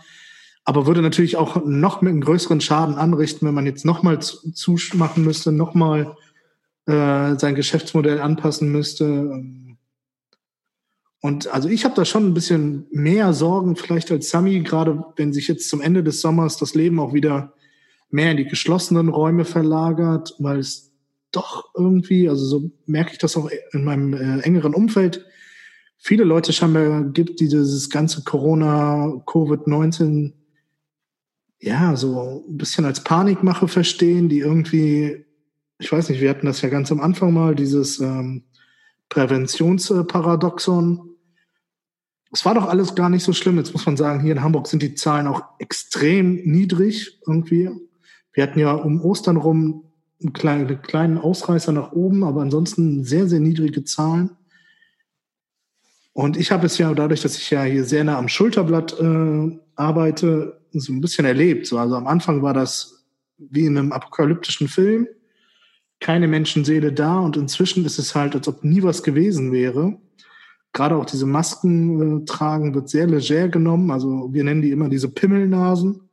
[0.63, 5.23] aber würde natürlich auch noch mit einem größeren Schaden anrichten, wenn man jetzt nochmal zumachen
[5.23, 6.15] müsste, nochmal
[6.85, 9.43] äh, sein Geschäftsmodell anpassen müsste.
[11.21, 15.31] Und also ich habe da schon ein bisschen mehr Sorgen vielleicht als Sami, gerade wenn
[15.33, 17.53] sich jetzt zum Ende des Sommers das Leben auch wieder
[18.09, 20.91] mehr in die geschlossenen Räume verlagert, weil es
[21.31, 25.25] doch irgendwie, also so merke ich das auch in meinem äh, engeren Umfeld,
[25.97, 30.33] viele Leute scheinbar gibt, die dieses ganze Corona, Covid-19
[31.63, 35.25] ja, so ein bisschen als Panikmache verstehen, die irgendwie
[35.83, 38.43] ich weiß nicht, wir hatten das ja ganz am Anfang mal, dieses ähm,
[39.09, 41.09] Präventionsparadoxon.
[42.31, 43.57] Es war doch alles gar nicht so schlimm.
[43.57, 47.69] Jetzt muss man sagen, hier in Hamburg sind die Zahlen auch extrem niedrig irgendwie.
[48.31, 49.91] Wir hatten ja um Ostern rum
[50.21, 54.31] einen kleinen, einen kleinen Ausreißer nach oben, aber ansonsten sehr, sehr niedrige Zahlen.
[56.13, 59.59] Und ich habe es ja dadurch, dass ich ja hier sehr nah am Schulterblatt äh,
[59.75, 61.67] arbeite, so ein bisschen erlebt.
[61.67, 63.05] So, also am Anfang war das
[63.37, 65.07] wie in einem apokalyptischen Film
[66.03, 69.97] keine Menschenseele da und inzwischen ist es halt, als ob nie was gewesen wäre.
[70.73, 73.89] Gerade auch diese Masken äh, tragen wird sehr leger genommen.
[73.89, 76.09] Also wir nennen die immer diese Pimmelnasen,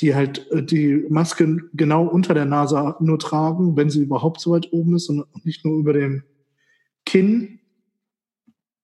[0.00, 4.50] die halt äh, die Maske genau unter der Nase nur tragen, wenn sie überhaupt so
[4.50, 6.24] weit oben ist und nicht nur über dem
[7.06, 7.60] Kinn.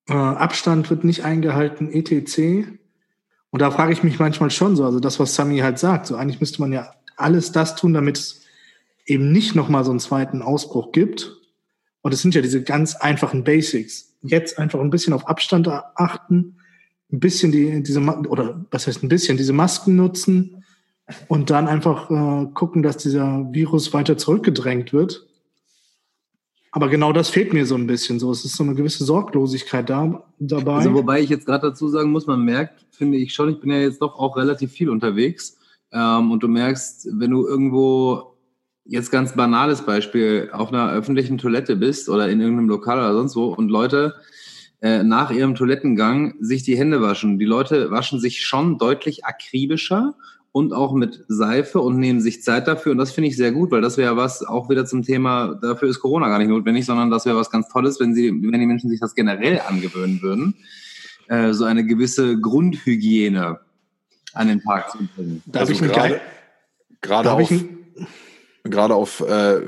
[0.08, 2.68] Äh, Abstand wird nicht eingehalten, etc.
[3.50, 6.14] Und da frage ich mich manchmal schon so, also das, was Sami halt sagt, so
[6.14, 8.39] eigentlich müsste man ja alles das tun, damit es
[9.10, 11.36] eben nicht nochmal so einen zweiten Ausbruch gibt.
[12.02, 14.16] Und es sind ja diese ganz einfachen Basics.
[14.22, 16.56] Jetzt einfach ein bisschen auf Abstand achten,
[17.12, 20.64] ein bisschen die, diese, oder was heißt ein bisschen, diese Masken nutzen
[21.28, 25.26] und dann einfach äh, gucken, dass dieser Virus weiter zurückgedrängt wird.
[26.72, 28.20] Aber genau das fehlt mir so ein bisschen.
[28.20, 30.74] So, es ist so eine gewisse Sorglosigkeit da, dabei.
[30.74, 33.70] Also wobei ich jetzt gerade dazu sagen muss, man merkt, finde ich schon, ich bin
[33.70, 35.58] ja jetzt doch auch relativ viel unterwegs.
[35.92, 38.29] Ähm, und du merkst, wenn du irgendwo
[38.90, 43.36] jetzt ganz banales Beispiel auf einer öffentlichen Toilette bist oder in irgendeinem Lokal oder sonst
[43.36, 44.16] wo und Leute
[44.82, 47.38] äh, nach ihrem Toilettengang sich die Hände waschen.
[47.38, 50.14] Die Leute waschen sich schon deutlich akribischer
[50.50, 52.90] und auch mit Seife und nehmen sich Zeit dafür.
[52.90, 55.88] Und das finde ich sehr gut, weil das wäre was auch wieder zum Thema, dafür
[55.88, 58.66] ist Corona gar nicht notwendig, sondern das wäre was ganz Tolles, wenn sie, wenn die
[58.66, 60.56] Menschen sich das generell angewöhnen würden,
[61.28, 63.60] äh, so eine gewisse Grundhygiene
[64.32, 65.42] an den Tag zu bringen.
[65.52, 66.20] Also gerade,
[67.00, 67.52] gerade auf,
[68.64, 69.60] gerade auf äh,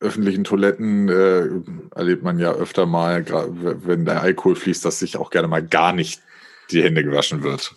[0.00, 1.48] öffentlichen Toiletten äh,
[1.94, 3.24] erlebt man ja öfter mal,
[3.84, 6.20] wenn der Alkohol fließt, dass sich auch gerne mal gar nicht
[6.70, 7.74] die Hände gewaschen wird.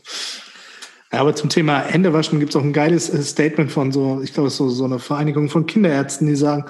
[1.11, 4.33] Ja, aber zum Thema Händewaschen gibt es auch ein geiles äh, Statement von so, ich
[4.33, 6.65] glaube, so, so eine Vereinigung von Kinderärzten, die sagen,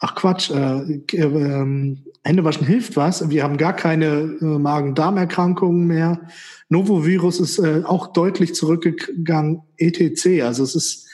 [0.00, 3.30] ach Quatsch, äh, äh, Händewaschen hilft was.
[3.30, 6.20] Wir haben gar keine äh, Magen-Darm-Erkrankungen mehr.
[6.68, 10.42] Novovirus ist äh, auch deutlich zurückgegangen, etc.
[10.42, 11.08] Also es ist,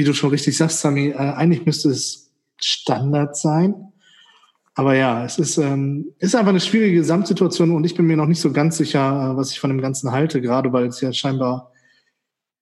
[0.00, 3.74] wie du schon richtig sagst, Sami, äh, eigentlich müsste es Standard sein.
[4.74, 8.26] Aber ja, es ist, ähm, ist einfach eine schwierige Gesamtsituation und ich bin mir noch
[8.26, 11.12] nicht so ganz sicher, äh, was ich von dem Ganzen halte, gerade weil es ja
[11.12, 11.70] scheinbar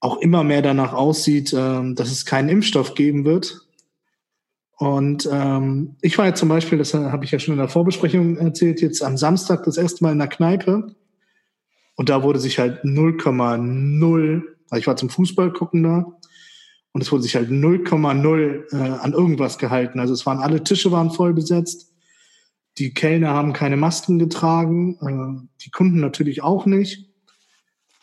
[0.01, 3.61] auch immer mehr danach aussieht, ähm, dass es keinen Impfstoff geben wird.
[4.79, 8.37] Und ähm, ich war jetzt zum Beispiel, das habe ich ja schon in der Vorbesprechung
[8.37, 10.97] erzählt, jetzt am Samstag das erste Mal in der Kneipe.
[11.95, 14.43] Und da wurde sich halt 0,0,
[14.77, 16.18] ich war zum Fußball gucken da,
[16.93, 20.01] und es wurde sich halt 0,0 äh, an irgendwas gehalten.
[20.01, 21.93] Also es waren alle Tische waren voll besetzt.
[22.79, 27.09] Die Kellner haben keine Masken getragen, äh, die Kunden natürlich auch nicht.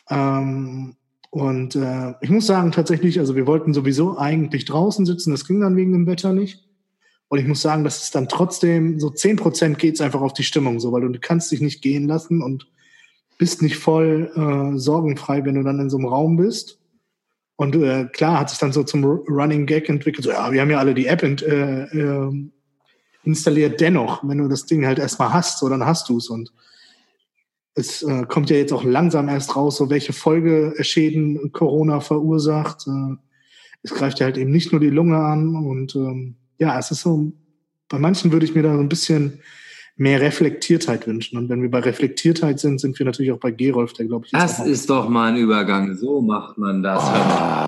[0.08, 0.96] Ähm,
[1.30, 5.60] und äh, ich muss sagen, tatsächlich, also wir wollten sowieso eigentlich draußen sitzen, das ging
[5.60, 6.64] dann wegen dem Wetter nicht.
[7.28, 10.32] Und ich muss sagen, dass es dann trotzdem so zehn Prozent geht es einfach auf
[10.32, 12.68] die Stimmung so, weil du kannst dich nicht gehen lassen und
[13.36, 16.78] bist nicht voll äh, sorgenfrei, wenn du dann in so einem Raum bist.
[17.56, 20.70] Und äh, klar hat sich dann so zum Running Gag entwickelt, so ja, wir haben
[20.70, 22.50] ja alle die App ent, äh, äh,
[23.24, 26.28] installiert, dennoch, wenn du das Ding halt erstmal hast, so dann hast du es.
[26.28, 26.52] Und
[27.74, 32.86] es äh, kommt ja jetzt auch langsam erst raus, so welche Folgeschäden Corona verursacht.
[32.86, 33.16] Äh,
[33.82, 37.02] es greift ja halt eben nicht nur die Lunge an und ähm, ja, es ist
[37.02, 37.32] so,
[37.88, 39.40] bei manchen würde ich mir da so ein bisschen
[39.96, 41.38] mehr Reflektiertheit wünschen.
[41.38, 44.32] Und wenn wir bei Reflektiertheit sind, sind wir natürlich auch bei Gerolf, der glaube ich.
[44.32, 45.94] Das ist doch mal ein Übergang.
[45.96, 47.02] So macht man das.
[47.02, 47.66] Oh.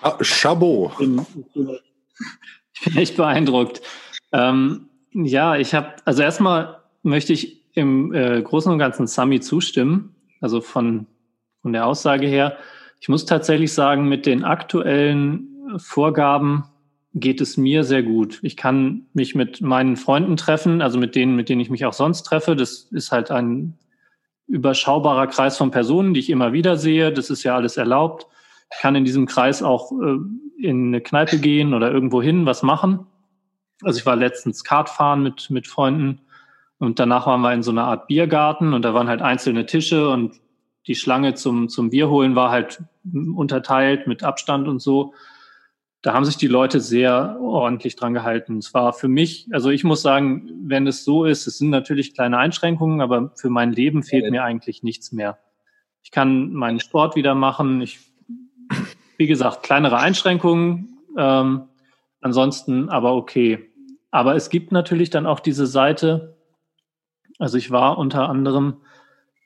[0.00, 0.92] Ah, Chabot.
[2.72, 3.82] Ich bin echt beeindruckt.
[4.32, 10.14] Ähm, ja, ich habe, also erstmal möchte ich im äh, Großen und Ganzen Sami zustimmen.
[10.40, 11.06] Also von,
[11.62, 12.56] von der Aussage her.
[13.00, 16.64] Ich muss tatsächlich sagen, mit den aktuellen Vorgaben
[17.14, 18.38] geht es mir sehr gut.
[18.42, 21.92] Ich kann mich mit meinen Freunden treffen, also mit denen, mit denen ich mich auch
[21.92, 22.54] sonst treffe.
[22.54, 23.78] Das ist halt ein
[24.46, 27.12] überschaubarer Kreis von Personen, die ich immer wieder sehe.
[27.12, 28.26] Das ist ja alles erlaubt.
[28.72, 30.18] Ich kann in diesem Kreis auch äh,
[30.58, 33.06] in eine Kneipe gehen oder irgendwo hin was machen.
[33.82, 36.20] Also ich war letztens Kart fahren mit, mit Freunden
[36.78, 40.08] und danach waren wir in so einer Art Biergarten und da waren halt einzelne Tische
[40.08, 40.40] und
[40.86, 42.82] die Schlange zum, zum Bier holen war halt
[43.36, 45.14] unterteilt mit Abstand und so.
[46.02, 48.58] Da haben sich die Leute sehr ordentlich dran gehalten.
[48.58, 52.14] Es war für mich, also ich muss sagen, wenn es so ist, es sind natürlich
[52.14, 55.38] kleine Einschränkungen, aber für mein Leben fehlt mir eigentlich nichts mehr.
[56.02, 57.80] Ich kann meinen Sport wieder machen.
[57.80, 57.98] Ich,
[59.16, 61.00] wie gesagt, kleinere Einschränkungen.
[61.16, 61.64] Ähm,
[62.20, 63.68] ansonsten aber okay.
[64.10, 66.38] Aber es gibt natürlich dann auch diese Seite,
[67.38, 68.78] also ich war unter anderem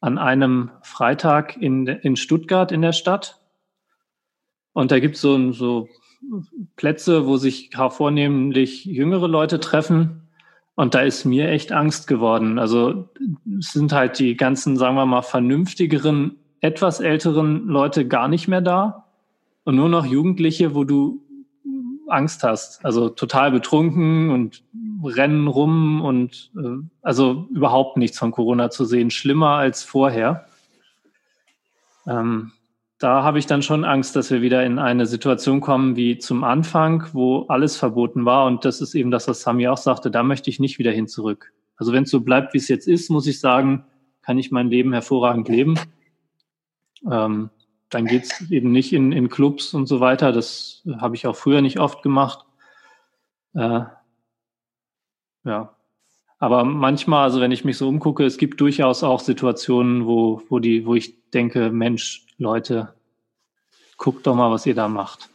[0.01, 3.41] an einem Freitag in, in Stuttgart in der Stadt.
[4.73, 5.89] Und da gibt so, so
[6.77, 10.23] Plätze, wo sich vornehmlich jüngere Leute treffen.
[10.75, 12.59] Und da ist mir echt Angst geworden.
[12.59, 13.09] Also
[13.59, 18.63] es sind halt die ganzen, sagen wir mal, vernünftigeren, etwas älteren Leute gar nicht mehr
[18.63, 19.07] da.
[19.65, 21.23] Und nur noch Jugendliche, wo du
[22.09, 22.85] Angst hast.
[22.85, 24.65] Also total betrunken und
[25.05, 29.11] rennen rum und äh, also überhaupt nichts von Corona zu sehen.
[29.11, 30.47] Schlimmer als vorher.
[32.07, 32.53] Ähm,
[33.03, 36.45] da habe ich dann schon Angst, dass wir wieder in eine Situation kommen wie zum
[36.45, 38.47] Anfang, wo alles verboten war.
[38.47, 41.09] Und das ist eben das, was Sami auch sagte, da möchte ich nicht wieder hin
[41.09, 41.53] zurück.
[41.77, 43.85] Also wenn es so bleibt, wie es jetzt ist, muss ich sagen,
[44.23, 45.77] kann ich mein Leben hervorragend leben.
[47.11, 47.51] Ähm,
[47.91, 50.31] dann geht's eben nicht in, in Clubs und so weiter.
[50.31, 52.47] Das habe ich auch früher nicht oft gemacht.
[53.55, 53.81] Äh,
[55.45, 55.77] ja.
[56.39, 60.61] Aber manchmal, also wenn ich mich so umgucke, es gibt durchaus auch Situationen, wo, wo
[60.61, 62.95] die, wo ich denke, Mensch, Leute,
[63.97, 65.31] guckt doch mal, was ihr da macht.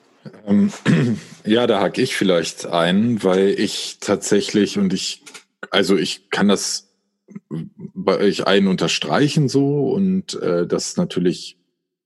[0.45, 0.71] Ähm,
[1.45, 5.23] ja, da hake ich vielleicht ein, weil ich tatsächlich und ich,
[5.71, 6.87] also ich kann das
[7.49, 11.57] bei euch einen unterstreichen so und äh, das natürlich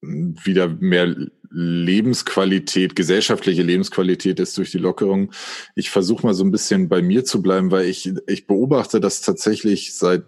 [0.02, 1.16] wieder mehr
[1.52, 5.32] Lebensqualität, gesellschaftliche Lebensqualität ist durch die Lockerung.
[5.76, 9.22] Ich versuche mal so ein bisschen bei mir zu bleiben, weil ich, ich beobachte das
[9.22, 10.24] tatsächlich seit,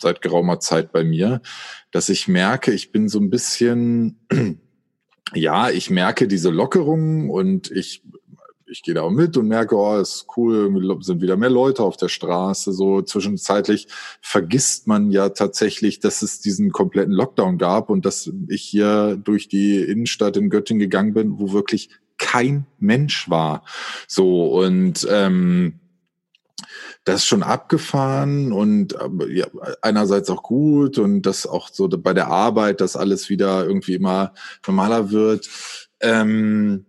[0.00, 1.42] seit geraumer Zeit bei mir,
[1.90, 4.20] dass ich merke, ich bin so ein bisschen,
[5.34, 8.02] ja, ich merke diese Lockerung und ich
[8.70, 10.70] ich gehe da mit und merke, oh, ist cool,
[11.02, 12.72] sind wieder mehr Leute auf der Straße.
[12.72, 13.88] So zwischenzeitlich
[14.20, 19.48] vergisst man ja tatsächlich, dass es diesen kompletten Lockdown gab und dass ich hier durch
[19.48, 23.64] die Innenstadt in Göttingen gegangen bin, wo wirklich kein Mensch war.
[24.06, 25.80] So und ähm,
[27.04, 28.94] das ist schon abgefahren und
[29.30, 29.46] ja,
[29.80, 34.34] einerseits auch gut und das auch so bei der Arbeit, dass alles wieder irgendwie immer
[34.66, 35.48] normaler wird.
[36.00, 36.84] Ähm,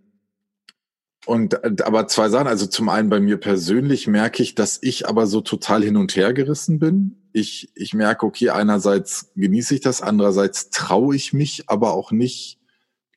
[1.30, 5.28] und aber zwei Sachen, also zum einen bei mir persönlich merke ich, dass ich aber
[5.28, 7.18] so total hin und her gerissen bin.
[7.32, 12.58] Ich, ich merke, okay, einerseits genieße ich das, andererseits traue ich mich aber auch nicht,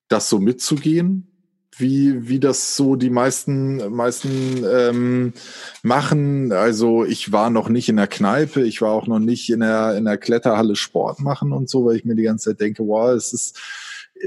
[0.10, 1.28] das so mitzugehen,
[1.76, 5.34] wie, wie das so die meisten, meisten ähm,
[5.82, 6.52] machen.
[6.52, 9.98] Also ich war noch nicht in der Kneipe, ich war auch noch nicht in der,
[9.98, 13.10] in der Kletterhalle Sport machen und so, weil ich mir die ganze Zeit denke, wow,
[13.10, 13.60] es ist,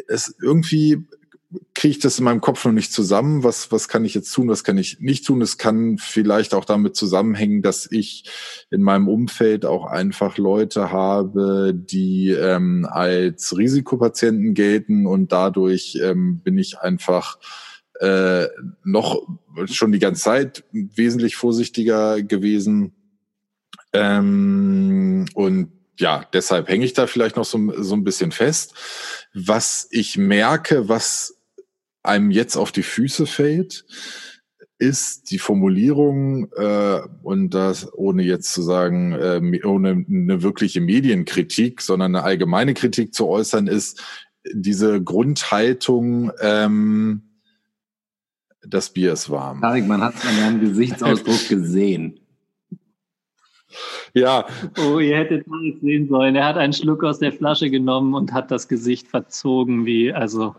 [0.08, 1.06] es irgendwie
[1.74, 3.44] kriege ich das in meinem Kopf noch nicht zusammen.
[3.44, 5.40] Was, was kann ich jetzt tun, was kann ich nicht tun?
[5.42, 8.24] Es kann vielleicht auch damit zusammenhängen, dass ich
[8.70, 16.40] in meinem Umfeld auch einfach Leute habe, die ähm, als Risikopatienten gelten und dadurch ähm,
[16.42, 17.38] bin ich einfach
[18.00, 18.46] äh,
[18.84, 19.22] noch
[19.66, 22.92] schon die ganze Zeit wesentlich vorsichtiger gewesen.
[23.92, 28.74] Ähm, und ja, deshalb hänge ich da vielleicht noch so, so ein bisschen fest.
[29.32, 31.35] Was ich merke, was
[32.06, 33.84] einem jetzt auf die Füße fällt,
[34.78, 41.80] ist die Formulierung äh, und das ohne jetzt zu sagen äh, ohne eine wirkliche Medienkritik,
[41.80, 44.02] sondern eine allgemeine Kritik zu äußern, ist
[44.52, 46.30] diese Grundhaltung.
[46.40, 47.22] Ähm,
[48.60, 49.60] das Bier ist warm.
[49.60, 52.20] Tarek, man hat es an deinem Gesichtsausdruck gesehen.
[54.12, 54.46] Ja.
[54.78, 56.36] Oh, ihr hättet Tarek sehen sollen.
[56.36, 60.54] Er hat einen Schluck aus der Flasche genommen und hat das Gesicht verzogen, wie also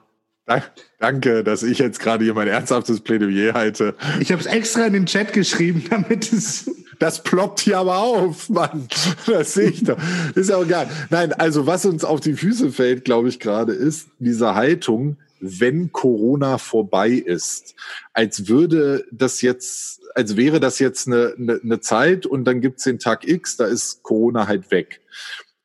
[1.00, 3.96] Danke, dass ich jetzt gerade hier mein ernsthaftes Plädoyer halte.
[4.20, 6.72] Ich habe es extra in den Chat geschrieben, damit es.
[7.00, 8.88] Das ploppt hier aber auf, Mann.
[9.28, 10.00] Das sehe ich doch.
[10.34, 10.90] Ist ja auch egal.
[11.12, 15.92] Nein, also was uns auf die Füße fällt, glaube ich gerade, ist diese Haltung, wenn
[15.92, 17.76] Corona vorbei ist.
[18.14, 22.84] Als würde das jetzt, als wäre das jetzt eine, eine, eine Zeit und dann gibt's
[22.84, 25.02] den Tag X, da ist Corona halt weg.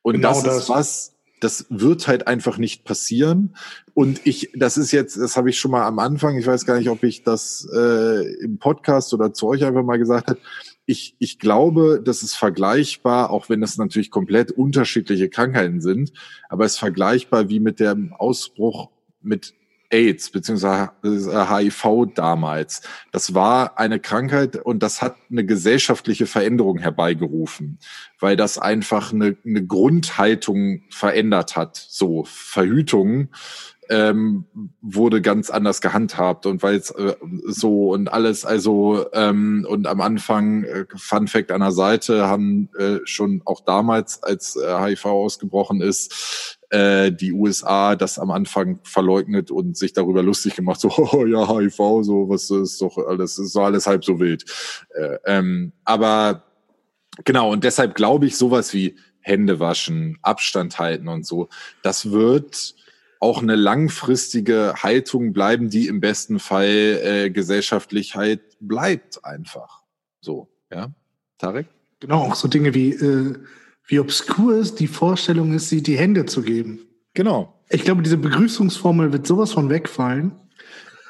[0.03, 3.55] Und genau das, das ist was, das wird halt einfach nicht passieren.
[3.93, 6.77] Und ich, das ist jetzt, das habe ich schon mal am Anfang, ich weiß gar
[6.77, 10.39] nicht, ob ich das äh, im Podcast oder zu euch einfach mal gesagt habe.
[10.85, 16.11] Ich, ich glaube, das ist vergleichbar, auch wenn das natürlich komplett unterschiedliche Krankheiten sind,
[16.49, 18.89] aber es ist vergleichbar wie mit dem Ausbruch
[19.21, 19.53] mit
[19.93, 22.81] AIDS beziehungsweise HIV damals.
[23.11, 27.77] Das war eine Krankheit und das hat eine gesellschaftliche Veränderung herbeigerufen,
[28.19, 31.77] weil das einfach eine, eine Grundhaltung verändert hat.
[31.77, 33.29] So Verhütung
[33.89, 34.45] ähm,
[34.81, 37.15] wurde ganz anders gehandhabt und weil es äh,
[37.45, 42.69] so und alles, also ähm, und am Anfang, äh, Fun Fact an der Seite, haben
[42.77, 48.79] äh, schon auch damals, als äh, HIV ausgebrochen ist, äh, die USA das am Anfang
[48.83, 53.37] verleugnet und sich darüber lustig gemacht, so, oh, ja, HIV, so, was ist doch alles,
[53.37, 54.45] ist doch alles halb so wild.
[54.95, 56.43] Äh, ähm, aber
[57.25, 61.49] genau, und deshalb glaube ich, sowas wie Hände waschen, Abstand halten und so,
[61.81, 62.75] das wird
[63.23, 69.83] auch eine langfristige Haltung bleiben, die im besten Fall äh, gesellschaftlich halt bleibt einfach.
[70.21, 70.91] So, ja.
[71.37, 71.67] Tarek?
[72.01, 73.35] Genau, auch so Dinge wie, äh,
[73.87, 76.81] wie obskur es die Vorstellung ist, sie die Hände zu geben.
[77.13, 77.59] Genau.
[77.69, 80.33] Ich glaube, diese Begrüßungsformel wird sowas von wegfallen.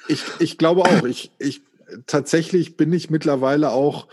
[0.07, 1.03] Ich, ich glaube auch.
[1.03, 1.61] Ich, ich,
[2.05, 4.07] tatsächlich bin ich mittlerweile auch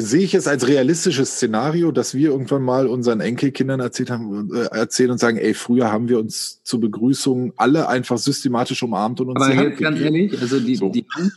[0.00, 4.66] sehe ich es als realistisches Szenario, dass wir irgendwann mal unseren Enkelkindern erzählt haben, äh,
[4.76, 9.30] erzählen und sagen, ey, früher haben wir uns zur Begrüßung alle einfach systematisch umarmt und
[9.30, 10.90] uns Aber Hand ganz ehrlich, also die, so.
[10.90, 11.32] die Hand,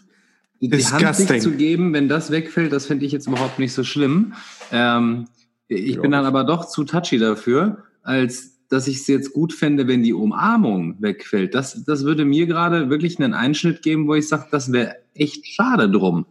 [0.61, 3.73] die, die Hand sich zu geben, wenn das wegfällt, das finde ich jetzt überhaupt nicht
[3.73, 4.33] so schlimm.
[4.71, 5.27] Ähm,
[5.67, 6.01] ich ja.
[6.01, 10.03] bin dann aber doch zu touchy dafür, als dass ich es jetzt gut fände, wenn
[10.03, 11.53] die Umarmung wegfällt.
[11.53, 15.45] Das, das würde mir gerade wirklich einen Einschnitt geben, wo ich sage, das wäre echt
[15.45, 16.25] schade drum.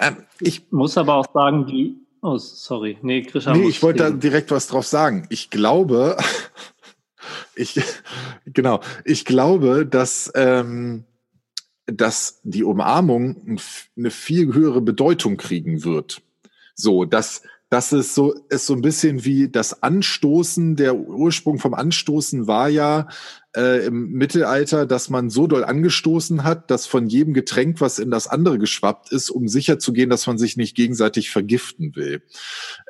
[0.00, 2.98] Ähm, ich muss aber auch sagen, die, Oh, sorry.
[3.02, 5.26] Nee, Grisha Nee, ich wollte da direkt was drauf sagen.
[5.30, 6.16] Ich glaube,
[7.54, 7.80] ich,
[8.46, 11.04] genau, ich glaube, dass, ähm,
[11.86, 13.58] dass die Umarmung
[13.96, 16.22] eine viel höhere Bedeutung kriegen wird.
[16.74, 21.74] So, dass, dass es so, ist so ein bisschen wie das Anstoßen, der Ursprung vom
[21.74, 23.08] Anstoßen war ja
[23.54, 28.10] äh, im Mittelalter, dass man so doll angestoßen hat, dass von jedem Getränk, was in
[28.10, 32.22] das andere geschwappt ist, um sicher zu gehen, dass man sich nicht gegenseitig vergiften will.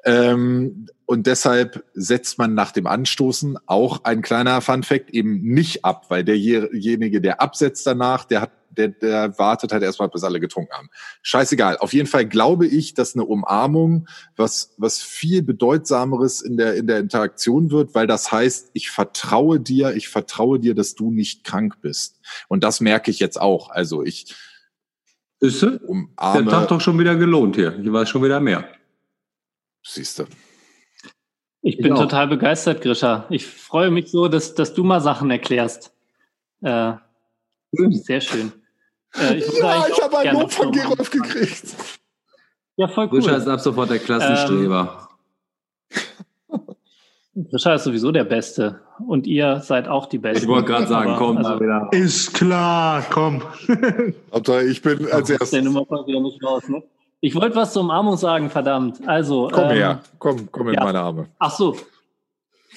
[0.04, 6.06] Ähm, und deshalb setzt man nach dem Anstoßen auch ein kleiner Funfact eben nicht ab,
[6.08, 10.72] weil derjenige, der absetzt danach, der hat, der, der wartet halt erstmal, bis alle getrunken
[10.72, 10.88] haben.
[11.22, 11.78] Scheißegal.
[11.78, 16.86] Auf jeden Fall glaube ich, dass eine Umarmung was, was viel bedeutsameres in der, in
[16.86, 21.44] der Interaktion wird, weil das heißt, ich vertraue dir, ich vertraue dir, dass du nicht
[21.44, 22.20] krank bist.
[22.48, 23.70] Und das merke ich jetzt auch.
[23.70, 24.34] Also ich
[25.40, 27.76] Ist der umarme, Tag doch schon wieder gelohnt hier.
[27.80, 28.68] Hier war es schon wieder mehr.
[29.84, 30.24] siehst du.
[31.60, 32.02] Ich bin Ich auch.
[32.02, 33.26] total begeistert, Grisha.
[33.30, 35.92] Ich freue mich so, dass, dass du mal Sachen erklärst.
[36.62, 36.94] Äh,
[37.72, 38.52] sehr schön.
[39.16, 41.74] Äh, ich Ja, ich habe ein gerne Lob von Gerolf gekriegt.
[42.76, 43.20] Ja, voll cool.
[43.20, 45.08] Grisha ist ab sofort der Klassenstreber.
[47.50, 48.80] Grisha ist sowieso der Beste.
[49.06, 50.44] Und ihr seid auch die Besten.
[50.44, 51.88] ich wollte gerade sagen, Aber, komm also, da wieder.
[51.92, 53.42] Ist klar, komm.
[54.32, 55.64] Hauptsache, ich bin als aus der erstes.
[55.64, 56.82] Nummer kommt wieder nicht raus, ne?
[57.20, 59.06] Ich wollte was zur Umarmung sagen, verdammt.
[59.08, 60.84] Also, Komm ähm, her, komm, komm in ja.
[60.84, 61.28] meine Arme.
[61.38, 61.76] Ach so.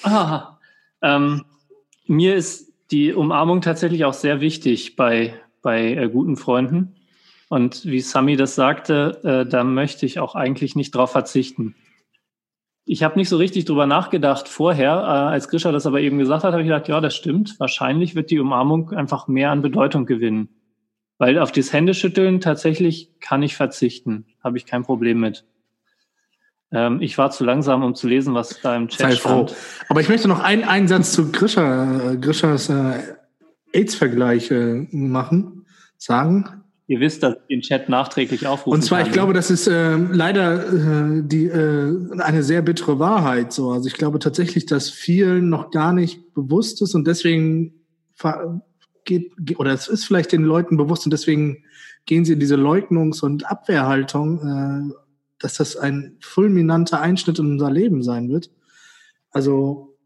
[0.02, 0.58] Ah,
[1.00, 1.44] ähm,
[2.06, 6.94] mir ist die Umarmung tatsächlich auch sehr wichtig bei, bei äh, guten Freunden.
[7.48, 11.74] Und wie Sami das sagte, äh, da möchte ich auch eigentlich nicht drauf verzichten.
[12.84, 14.92] Ich habe nicht so richtig drüber nachgedacht vorher.
[14.92, 17.58] Äh, als Grisha das aber eben gesagt hat, habe ich gedacht, ja, das stimmt.
[17.58, 20.48] Wahrscheinlich wird die Umarmung einfach mehr an Bedeutung gewinnen.
[21.18, 24.26] Weil auf das Händeschütteln tatsächlich kann ich verzichten.
[24.42, 25.44] Habe ich kein Problem mit.
[26.72, 29.46] Ähm, ich war zu langsam, um zu lesen, was da im Chat Sei froh.
[29.48, 29.54] stand.
[29.88, 32.94] Aber ich möchte noch einen, einen Satz zu Grisha, Grishas äh,
[33.72, 35.66] AIDS-Vergleich äh, machen,
[35.98, 36.46] sagen.
[36.88, 39.06] Ihr wisst, dass ich den Chat nachträglich aufrufen Und zwar, kann.
[39.06, 40.66] ich glaube, das ist äh, leider
[41.18, 43.52] äh, die, äh, eine sehr bittere Wahrheit.
[43.52, 43.70] So.
[43.70, 47.74] Also ich glaube tatsächlich, dass vielen noch gar nicht bewusst ist und deswegen
[49.04, 51.64] geht, ge- oder es ist vielleicht den Leuten bewusst und deswegen
[52.04, 54.38] gehen sie in diese Leugnungs- und Abwehrhaltung,
[54.90, 54.94] äh,
[55.42, 58.50] dass das ein fulminanter Einschnitt in unser Leben sein wird.
[59.30, 59.98] Also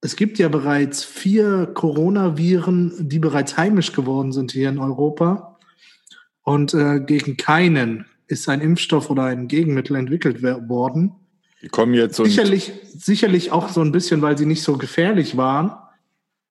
[0.00, 5.58] es gibt ja bereits vier Coronaviren, die bereits heimisch geworden sind hier in Europa.
[6.42, 11.12] Und äh, gegen keinen ist ein Impfstoff oder ein Gegenmittel entwickelt worden.
[11.62, 15.36] Die kommen jetzt und Sicherlich, sicherlich auch so ein bisschen, weil sie nicht so gefährlich
[15.36, 15.72] waren.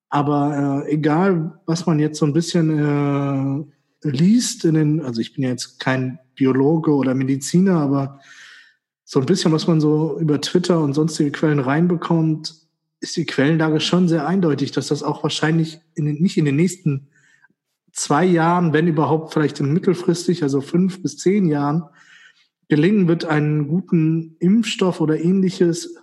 [0.07, 3.65] Aber äh, egal, was man jetzt so ein bisschen
[4.03, 8.19] äh, liest in den, also ich bin ja jetzt kein Biologe oder Mediziner, aber
[9.03, 12.55] so ein bisschen, was man so über Twitter und sonstige Quellen reinbekommt,
[12.99, 16.55] ist die Quellenlage schon sehr eindeutig, dass das auch wahrscheinlich in den, nicht in den
[16.55, 17.09] nächsten
[17.91, 21.83] zwei Jahren, wenn überhaupt vielleicht in mittelfristig, also fünf bis zehn Jahren,
[22.69, 25.95] gelingen wird, einen guten Impfstoff oder ähnliches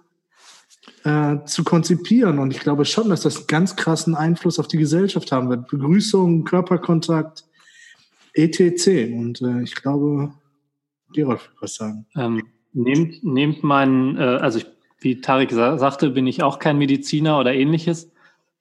[1.02, 2.38] äh, zu konzipieren.
[2.38, 5.66] Und ich glaube schon, dass das einen ganz krassen Einfluss auf die Gesellschaft haben wird.
[5.66, 7.47] Begrüßung, Körperkontakt,
[8.38, 9.12] etc.
[9.12, 10.32] Und äh, ich glaube,
[11.12, 12.06] Gerolf will was sagen.
[12.16, 14.66] Ähm, nehmt, nehmt meinen, äh, also ich,
[15.00, 18.10] wie Tarek sa sagte, bin ich auch kein Mediziner oder ähnliches.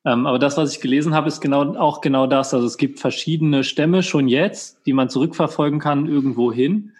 [0.05, 2.53] Ähm, aber das, was ich gelesen habe, ist genau auch genau das.
[2.53, 6.93] Also es gibt verschiedene Stämme schon jetzt, die man zurückverfolgen kann irgendwo hin,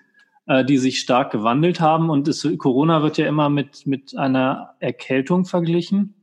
[0.47, 2.09] äh, die sich stark gewandelt haben.
[2.09, 6.15] Und es, Corona wird ja immer mit, mit einer Erkältung verglichen,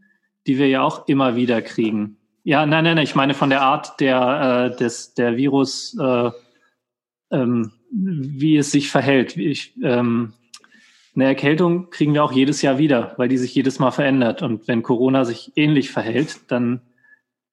[0.47, 2.17] die wir ja auch immer wieder kriegen.
[2.43, 6.31] Ja, nein, nein, nein, ich meine von der Art der, äh, des, der Virus, äh,
[7.31, 9.37] ähm, wie es sich verhält.
[9.37, 10.33] Ich, ähm,
[11.15, 14.43] eine Erkältung kriegen wir auch jedes Jahr wieder, weil die sich jedes Mal verändert.
[14.43, 16.81] Und wenn Corona sich ähnlich verhält, dann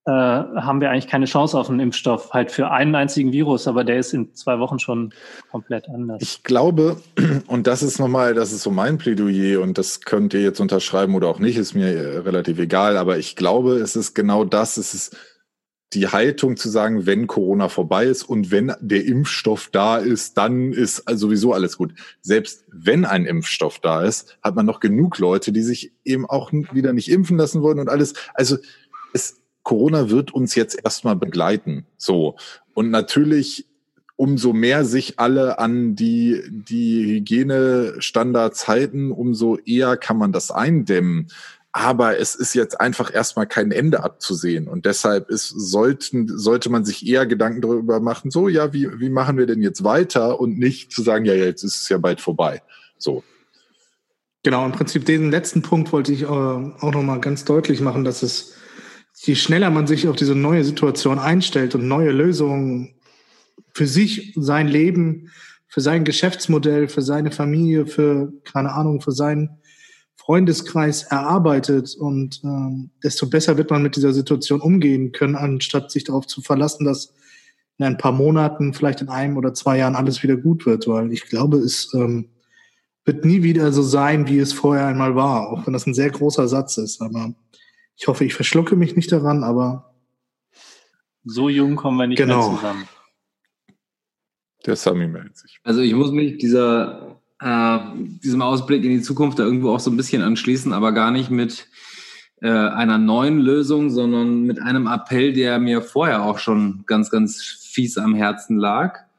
[0.06, 2.32] äh, haben wir eigentlich keine Chance auf einen Impfstoff.
[2.34, 5.14] Halt für einen einzigen Virus, aber der ist in zwei Wochen schon
[5.52, 6.24] komplett anders.
[6.24, 6.98] Ich glaube,
[7.48, 11.14] und das ist nochmal, das ist so mein Plädoyer und das könnt ihr jetzt unterschreiben
[11.14, 14.78] oder auch nicht, ist mir äh, relativ egal, aber ich glaube, es ist genau das,
[14.78, 15.18] es ist
[15.94, 20.72] die Haltung zu sagen, wenn Corona vorbei ist und wenn der Impfstoff da ist, dann
[20.72, 21.94] ist sowieso alles gut.
[22.22, 26.52] Selbst wenn ein Impfstoff da ist, hat man noch genug Leute, die sich eben auch
[26.54, 28.14] wieder nicht impfen lassen wollen und alles.
[28.34, 28.58] Also
[29.14, 31.86] es, Corona wird uns jetzt erstmal begleiten.
[31.98, 32.36] So.
[32.74, 33.68] Und natürlich
[34.16, 41.32] umso mehr sich alle an die, die Hygienestandards halten, umso eher kann man das eindämmen.
[41.74, 44.68] Aber es ist jetzt einfach erstmal kein Ende abzusehen.
[44.68, 49.10] Und deshalb ist, sollten, sollte man sich eher Gedanken darüber machen, so, ja, wie, wie
[49.10, 52.20] machen wir denn jetzt weiter und nicht zu sagen, ja, jetzt ist es ja bald
[52.20, 52.62] vorbei.
[52.98, 53.24] So.
[54.44, 58.22] Genau, im Prinzip den letzten Punkt wollte ich äh, auch nochmal ganz deutlich machen, dass
[58.22, 58.56] es,
[59.16, 62.96] je schneller man sich auf diese neue Situation einstellt und neue Lösungen
[63.74, 65.30] für sich, sein Leben,
[65.68, 69.61] für sein Geschäftsmodell, für seine Familie, für, keine Ahnung, für seinen
[70.26, 76.04] Freundeskreis erarbeitet und ähm, desto besser wird man mit dieser Situation umgehen können, anstatt sich
[76.04, 77.16] darauf zu verlassen, dass
[77.80, 81.12] in ein paar Monaten, vielleicht in einem oder zwei Jahren alles wieder gut wird, weil
[81.12, 82.30] ich glaube, es ähm,
[83.04, 86.12] wird nie wieder so sein, wie es vorher einmal war, auch wenn das ein sehr
[86.12, 87.02] großer Satz ist.
[87.02, 87.34] Aber
[87.98, 89.96] ich hoffe, ich verschlucke mich nicht daran, aber.
[91.24, 92.50] So jung kommen wir nicht genau.
[92.50, 92.88] mehr zusammen.
[94.68, 95.60] Der Sami meldet sich.
[95.64, 97.80] Also ich muss mich dieser, äh,
[98.24, 101.30] diesem Ausblick in die Zukunft da irgendwo auch so ein bisschen anschließen, aber gar nicht
[101.30, 101.68] mit
[102.42, 107.42] äh, einer neuen Lösung, sondern mit einem Appell, der mir vorher auch schon ganz, ganz
[107.42, 109.12] fies am Herzen lag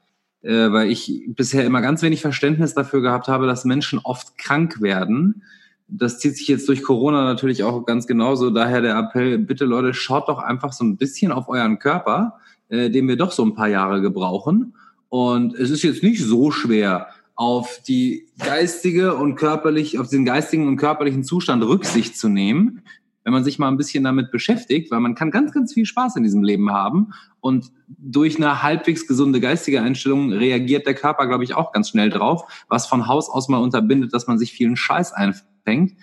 [0.43, 4.81] äh, weil ich bisher immer ganz wenig Verständnis dafür gehabt habe, dass Menschen oft krank
[4.81, 5.43] werden.
[5.87, 8.49] Das zieht sich jetzt durch Corona natürlich auch ganz genauso.
[8.49, 12.89] Daher der Appell, bitte Leute, schaut doch einfach so ein bisschen auf euren Körper, äh,
[12.89, 14.75] den wir doch so ein paar Jahre gebrauchen.
[15.09, 20.67] Und es ist jetzt nicht so schwer, auf die geistige und körperlich, auf den geistigen
[20.67, 22.83] und körperlichen Zustand Rücksicht zu nehmen
[23.23, 26.15] wenn man sich mal ein bisschen damit beschäftigt, weil man kann ganz, ganz viel Spaß
[26.17, 31.43] in diesem Leben haben und durch eine halbwegs gesunde geistige Einstellung reagiert der Körper, glaube
[31.43, 34.75] ich, auch ganz schnell drauf, was von Haus aus mal unterbindet, dass man sich vielen
[34.75, 35.97] Scheiß einfängt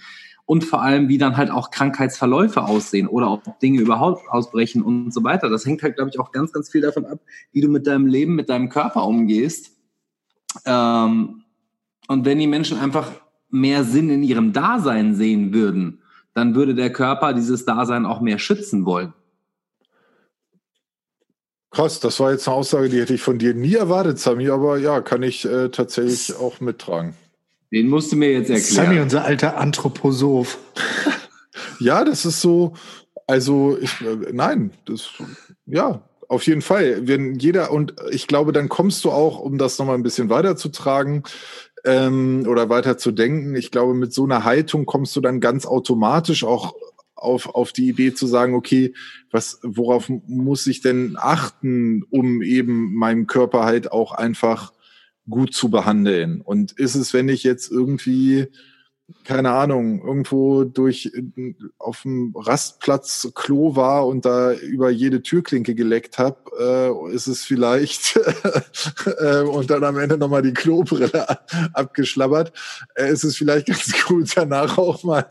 [0.46, 5.12] und vor allem, wie dann halt auch Krankheitsverläufe aussehen oder ob Dinge überhaupt ausbrechen und
[5.12, 5.48] so weiter.
[5.48, 7.20] Das hängt halt, glaube ich, auch ganz, ganz viel davon ab,
[7.52, 9.76] wie du mit deinem Leben, mit deinem Körper umgehst.
[10.64, 11.42] Ähm,
[12.08, 13.10] und wenn die Menschen einfach
[13.50, 16.02] mehr Sinn in ihrem Dasein sehen würden,
[16.34, 19.12] dann würde der Körper dieses Dasein auch mehr schützen wollen.
[21.70, 24.78] Krass, das war jetzt eine Aussage, die hätte ich von dir nie erwartet, Sami, aber
[24.78, 27.14] ja, kann ich äh, tatsächlich auch mittragen.
[27.72, 28.86] Den musst du mir jetzt erklären.
[28.86, 30.58] Sami, unser alter Anthroposoph.
[31.78, 32.74] ja, das ist so,
[33.28, 35.10] also ich, äh, nein, das,
[35.66, 37.08] ja, auf jeden Fall.
[37.08, 41.24] Wenn jeder, und ich glaube, dann kommst du auch, um das nochmal ein bisschen weiterzutragen,
[41.84, 43.56] ähm, oder weiter zu denken.
[43.56, 46.74] Ich glaube, mit so einer Haltung kommst du dann ganz automatisch auch
[47.14, 48.94] auf, auf die Idee zu sagen, okay,
[49.30, 54.72] was, worauf muss ich denn achten, um eben meinem Körper halt auch einfach
[55.28, 56.42] gut zu behandeln?
[56.42, 58.48] Und ist es, wenn ich jetzt irgendwie
[59.24, 61.12] keine Ahnung, irgendwo durch
[61.78, 67.44] auf dem Rastplatz Klo war und da über jede Türklinke geleckt habe, äh, ist es
[67.44, 68.16] vielleicht
[69.20, 71.26] äh, und dann am Ende nochmal die Klobrille
[71.74, 72.52] abgeschlabbert,
[72.94, 75.26] äh, ist es vielleicht ganz gut, danach auch mal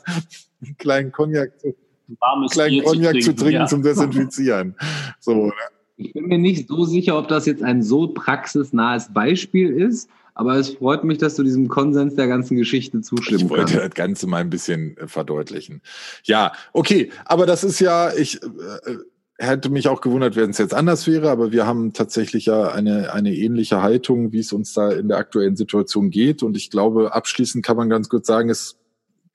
[0.62, 1.76] einen kleinen Cognac zu,
[2.20, 3.68] Warmes kleinen Cognac zu trinken, zu trinken ja.
[3.68, 4.76] zum Desinfizieren.
[5.20, 5.54] So, ne?
[5.98, 10.10] Ich bin mir nicht so sicher, ob das jetzt ein so praxisnahes Beispiel ist.
[10.40, 13.88] Aber es freut mich, dass du diesem Konsens der ganzen Geschichte zustimmen Ich wollte kannst.
[13.88, 15.82] das Ganze mal ein bisschen äh, verdeutlichen.
[16.24, 18.48] Ja, okay, aber das ist ja, ich äh,
[19.38, 23.12] hätte mich auch gewundert, wenn es jetzt anders wäre, aber wir haben tatsächlich ja eine,
[23.12, 26.42] eine ähnliche Haltung, wie es uns da in der aktuellen Situation geht.
[26.42, 28.78] Und ich glaube, abschließend kann man ganz gut sagen, es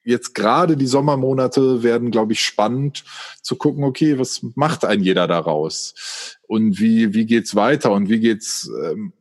[0.04, 3.04] jetzt gerade die Sommermonate werden, glaube ich, spannend
[3.42, 6.38] zu gucken, okay, was macht ein jeder daraus?
[6.46, 7.92] Und wie, wie geht's weiter?
[7.92, 9.12] Und wie geht's, ähm,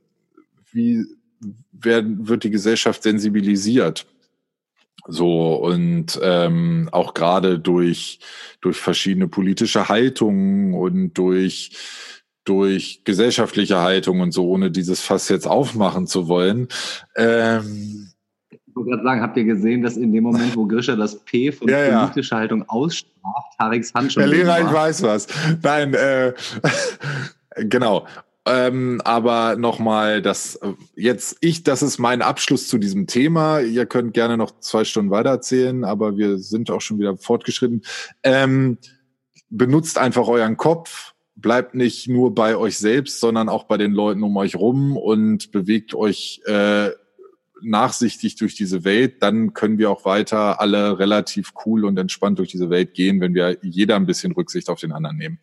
[0.71, 1.05] wie
[1.71, 4.05] werden, wird die Gesellschaft sensibilisiert.
[5.07, 8.19] So und ähm, auch gerade durch
[8.61, 11.71] durch verschiedene politische Haltungen und durch
[12.45, 16.67] durch gesellschaftliche Haltung und so, ohne dieses Fass jetzt aufmachen zu wollen.
[17.15, 18.09] Ähm,
[18.49, 21.51] ich wollte gerade sagen, habt ihr gesehen, dass in dem Moment, wo Grisha das P
[21.51, 22.39] von ja, politischer ja.
[22.39, 24.23] Haltung aussprach, Tariks Hand schon.
[24.23, 25.27] Herr Lehrer, ich weiß was.
[25.61, 26.33] Nein, äh,
[27.65, 28.07] genau.
[28.45, 30.59] Ähm, aber nochmal, das
[30.95, 33.59] jetzt ich, das ist mein Abschluss zu diesem Thema.
[33.59, 37.83] Ihr könnt gerne noch zwei Stunden weitererzählen, aber wir sind auch schon wieder fortgeschritten.
[38.21, 38.77] Ähm,
[39.49, 44.23] benutzt einfach euren Kopf, bleibt nicht nur bei euch selbst, sondern auch bei den Leuten
[44.23, 46.89] um euch rum und bewegt euch äh,
[47.61, 49.23] nachsichtig durch diese Welt.
[49.23, 53.35] Dann können wir auch weiter alle relativ cool und entspannt durch diese Welt gehen, wenn
[53.35, 55.39] wir jeder ein bisschen Rücksicht auf den anderen nehmen.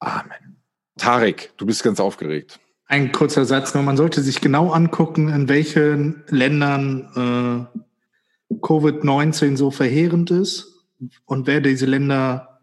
[0.00, 0.61] Amen.
[0.98, 2.60] Tarek, du bist ganz aufgeregt.
[2.86, 3.82] Ein kurzer Satz nur.
[3.82, 10.86] Man sollte sich genau angucken, in welchen Ländern äh, Covid-19 so verheerend ist
[11.24, 12.60] und wer diese Länder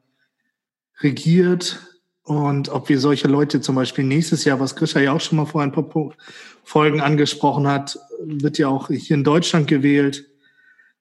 [1.01, 1.79] regiert
[2.23, 5.45] und ob wir solche Leute zum Beispiel nächstes Jahr, was Grisha ja auch schon mal
[5.45, 5.89] vor ein paar
[6.63, 10.25] Folgen angesprochen hat, wird ja auch hier in Deutschland gewählt.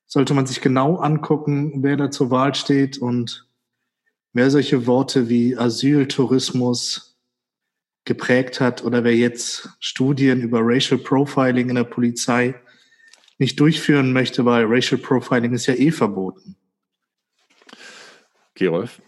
[0.06, 3.46] Sollte man sich genau angucken, wer da zur Wahl steht und
[4.32, 7.07] wer solche Worte wie Asyl, Tourismus,
[8.08, 12.54] geprägt hat oder wer jetzt Studien über Racial Profiling in der Polizei
[13.38, 16.56] nicht durchführen möchte, weil Racial Profiling ist ja eh verboten.
[18.54, 19.00] Gerolf?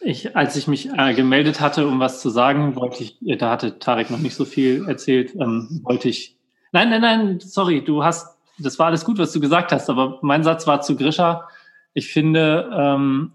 [0.00, 3.50] Ich, als ich mich äh, gemeldet hatte, um was zu sagen, wollte ich, äh, da
[3.50, 6.36] hatte Tarek noch nicht so viel erzählt, ähm, wollte ich.
[6.70, 10.20] Nein, nein, nein, sorry, du hast, das war alles gut, was du gesagt hast, aber
[10.22, 11.48] mein Satz war zu Grisha.
[11.94, 13.32] Ich finde, ähm,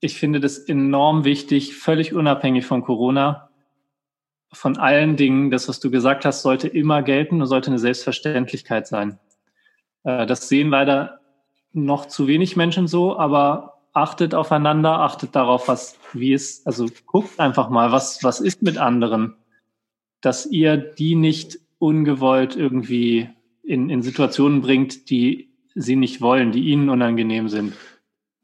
[0.00, 3.48] ich finde das enorm wichtig, völlig unabhängig von Corona,
[4.52, 8.86] von allen Dingen, das, was du gesagt hast, sollte immer gelten und sollte eine Selbstverständlichkeit
[8.86, 9.18] sein.
[10.04, 11.20] Äh, das sehen leider
[11.72, 17.38] noch zu wenig Menschen so, aber achtet aufeinander, achtet darauf, was, wie es, also guckt
[17.40, 19.34] einfach mal, was, was ist mit anderen,
[20.20, 23.28] dass ihr die nicht ungewollt irgendwie
[23.62, 27.74] in, in Situationen bringt, die sie nicht wollen, die ihnen unangenehm sind.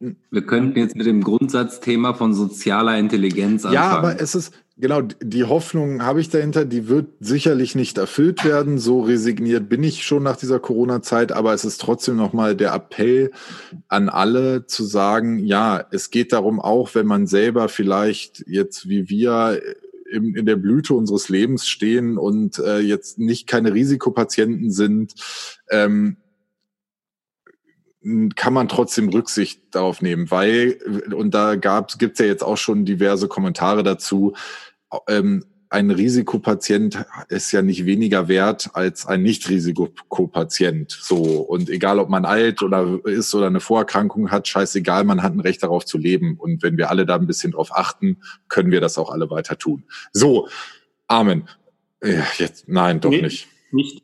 [0.01, 3.75] Wir könnten jetzt mit dem Grundsatzthema von sozialer Intelligenz anfangen.
[3.75, 8.45] Ja, aber es ist, genau, die Hoffnung habe ich dahinter, die wird sicherlich nicht erfüllt
[8.45, 8.79] werden.
[8.79, 13.31] So resigniert bin ich schon nach dieser Corona-Zeit, aber es ist trotzdem nochmal der Appell
[13.89, 19.09] an alle zu sagen, ja, es geht darum auch, wenn man selber vielleicht jetzt wie
[19.09, 19.61] wir
[20.11, 25.15] in, in der Blüte unseres Lebens stehen und äh, jetzt nicht keine Risikopatienten sind,
[25.71, 26.17] ähm,
[28.37, 30.79] kann man trotzdem Rücksicht darauf nehmen, weil,
[31.15, 34.35] und da gibt es ja jetzt auch schon diverse Kommentare dazu,
[35.09, 40.93] ähm, ein Risikopatient ist ja nicht weniger wert als ein Nicht-Risikopatient.
[40.93, 41.17] So.
[41.17, 45.41] Und egal, ob man alt oder ist oder eine Vorerkrankung hat, scheißegal, man hat ein
[45.41, 46.37] Recht darauf zu leben.
[46.39, 49.59] Und wenn wir alle da ein bisschen drauf achten, können wir das auch alle weiter
[49.59, 49.83] tun.
[50.13, 50.49] So.
[51.09, 51.49] Amen.
[52.05, 53.49] Ja, jetzt, nein, doch nee, nicht.
[53.73, 54.04] Nicht.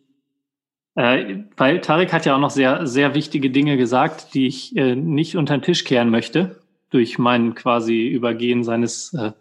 [0.94, 4.96] Äh, weil Tarek hat ja auch noch sehr, sehr wichtige Dinge gesagt, die ich äh,
[4.96, 6.60] nicht unter den Tisch kehren möchte,
[6.90, 9.32] durch mein quasi Übergehen seines äh,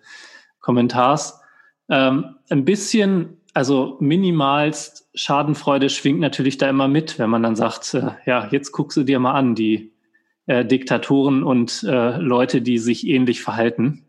[0.59, 1.41] Kommentars.
[1.89, 7.93] Ähm, ein bisschen, also minimalst Schadenfreude schwingt natürlich da immer mit, wenn man dann sagt,
[7.95, 9.91] äh, ja, jetzt guckst du dir mal an, die
[10.45, 14.05] äh, Diktatoren und äh, Leute, die sich ähnlich verhalten.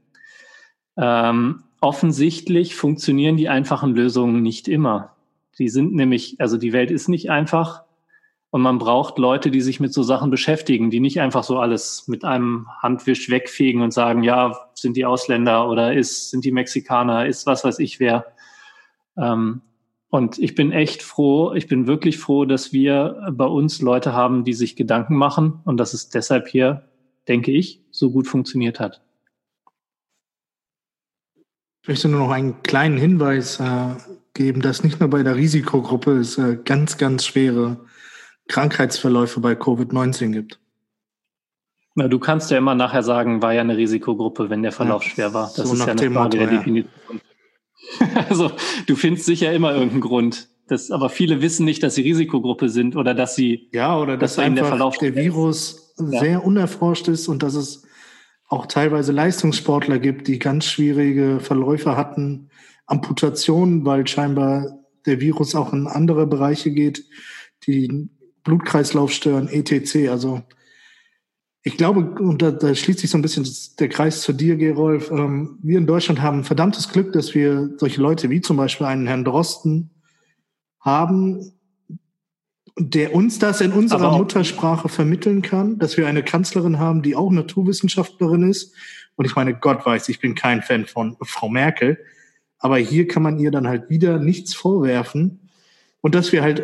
[0.96, 5.16] Ähm, offensichtlich funktionieren die einfachen Lösungen nicht immer.
[5.60, 7.84] Die sind nämlich, also die Welt ist nicht einfach.
[8.48, 12.08] Und man braucht Leute, die sich mit so Sachen beschäftigen, die nicht einfach so alles
[12.08, 17.26] mit einem Handwisch wegfegen und sagen, ja, sind die Ausländer oder ist, sind die Mexikaner,
[17.26, 18.26] ist was weiß ich wer.
[19.18, 19.60] Ähm,
[20.08, 24.42] und ich bin echt froh, ich bin wirklich froh, dass wir bei uns Leute haben,
[24.42, 26.88] die sich Gedanken machen und dass es deshalb hier,
[27.28, 29.02] denke ich, so gut funktioniert hat.
[31.82, 33.94] Ich möchte nur noch einen kleinen Hinweis äh,
[34.34, 37.78] geben, dass nicht nur bei der Risikogruppe es äh, ganz, ganz schwere
[38.48, 40.60] Krankheitsverläufe bei Covid-19 gibt.
[41.94, 45.10] Na, du kannst ja immer nachher sagen, war ja eine Risikogruppe, wenn der Verlauf ja,
[45.10, 45.52] schwer war.
[45.56, 47.20] Das so ist ja eine Frage der Definition.
[48.28, 48.52] also
[48.86, 50.48] du findest sicher immer irgendeinen Grund.
[50.68, 54.36] Das, aber viele wissen nicht, dass sie Risikogruppe sind oder dass sie ja oder dass,
[54.36, 56.10] dass einfach der, der Virus ist.
[56.10, 56.38] sehr ja.
[56.38, 57.82] unerforscht ist und dass es
[58.46, 62.50] auch teilweise Leistungssportler gibt, die ganz schwierige Verläufe hatten,
[62.90, 67.04] Amputationen, weil scheinbar der Virus auch in andere Bereiche geht,
[67.66, 68.10] die
[68.42, 70.08] Blutkreislauf stören, etc.
[70.10, 70.42] Also
[71.62, 73.46] ich glaube, und da, da schließt sich so ein bisschen
[73.78, 75.10] der Kreis zu dir, Gerolf.
[75.10, 79.06] Ähm, wir in Deutschland haben verdammtes Glück, dass wir solche Leute wie zum Beispiel einen
[79.06, 79.90] Herrn Drosten
[80.80, 81.52] haben,
[82.78, 87.30] der uns das in unserer Muttersprache vermitteln kann, dass wir eine Kanzlerin haben, die auch
[87.30, 88.74] Naturwissenschaftlerin ist.
[89.16, 91.98] Und ich meine, Gott weiß, ich bin kein Fan von Frau Merkel.
[92.60, 95.50] Aber hier kann man ihr dann halt wieder nichts vorwerfen.
[96.02, 96.62] Und dass wir halt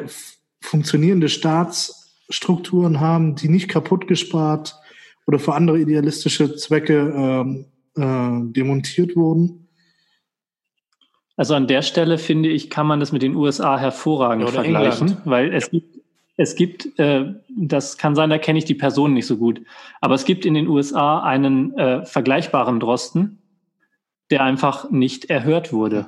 [0.61, 4.77] funktionierende Staatsstrukturen haben, die nicht kaputt gespart
[5.27, 7.67] oder für andere idealistische Zwecke ähm,
[7.97, 9.69] äh, demontiert wurden.
[11.37, 15.27] Also an der Stelle finde ich, kann man das mit den USA hervorragend vergleichen, England.
[15.27, 15.99] weil es gibt,
[16.39, 19.61] es gibt, äh, das kann sein, da kenne ich die Person nicht so gut,
[20.01, 23.39] aber es gibt in den USA einen äh, vergleichbaren Drosten,
[24.31, 26.07] der einfach nicht erhört wurde.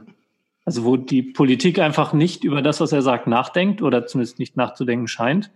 [0.65, 4.57] Also wo die Politik einfach nicht über das, was er sagt, nachdenkt oder zumindest nicht
[4.57, 5.51] nachzudenken scheint.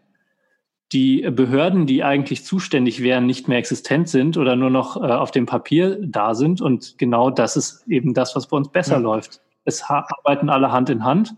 [0.92, 5.30] Die Behörden, die eigentlich zuständig wären, nicht mehr existent sind oder nur noch äh, auf
[5.30, 6.60] dem Papier da sind.
[6.60, 9.00] Und genau das ist eben das, was bei uns besser ja.
[9.00, 9.40] läuft.
[9.64, 11.34] Es arbeiten alle Hand in Hand.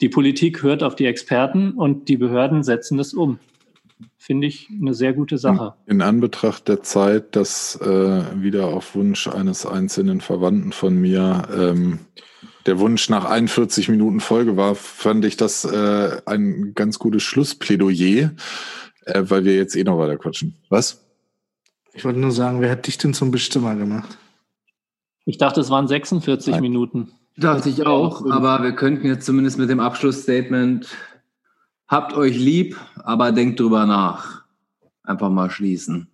[0.00, 3.38] Die Politik hört auf die Experten und die Behörden setzen das um.
[4.16, 5.74] Finde ich eine sehr gute Sache.
[5.86, 12.00] In Anbetracht der Zeit, dass äh, wieder auf Wunsch eines einzelnen Verwandten von mir ähm,
[12.66, 18.32] der Wunsch nach 41 Minuten Folge war, fand ich das äh, ein ganz gutes Schlussplädoyer,
[19.04, 20.56] äh, weil wir jetzt eh noch weiter quatschen.
[20.70, 21.04] Was?
[21.92, 24.18] Ich wollte nur sagen, wer hat dich denn zum Bestimmer gemacht?
[25.26, 26.62] Ich dachte, es waren 46 Nein.
[26.62, 27.12] Minuten.
[27.36, 30.86] Dachte ich auch, aber wir könnten jetzt zumindest mit dem Abschlussstatement
[31.88, 34.44] Habt euch lieb, aber denkt drüber nach.
[35.02, 36.08] Einfach mal schließen.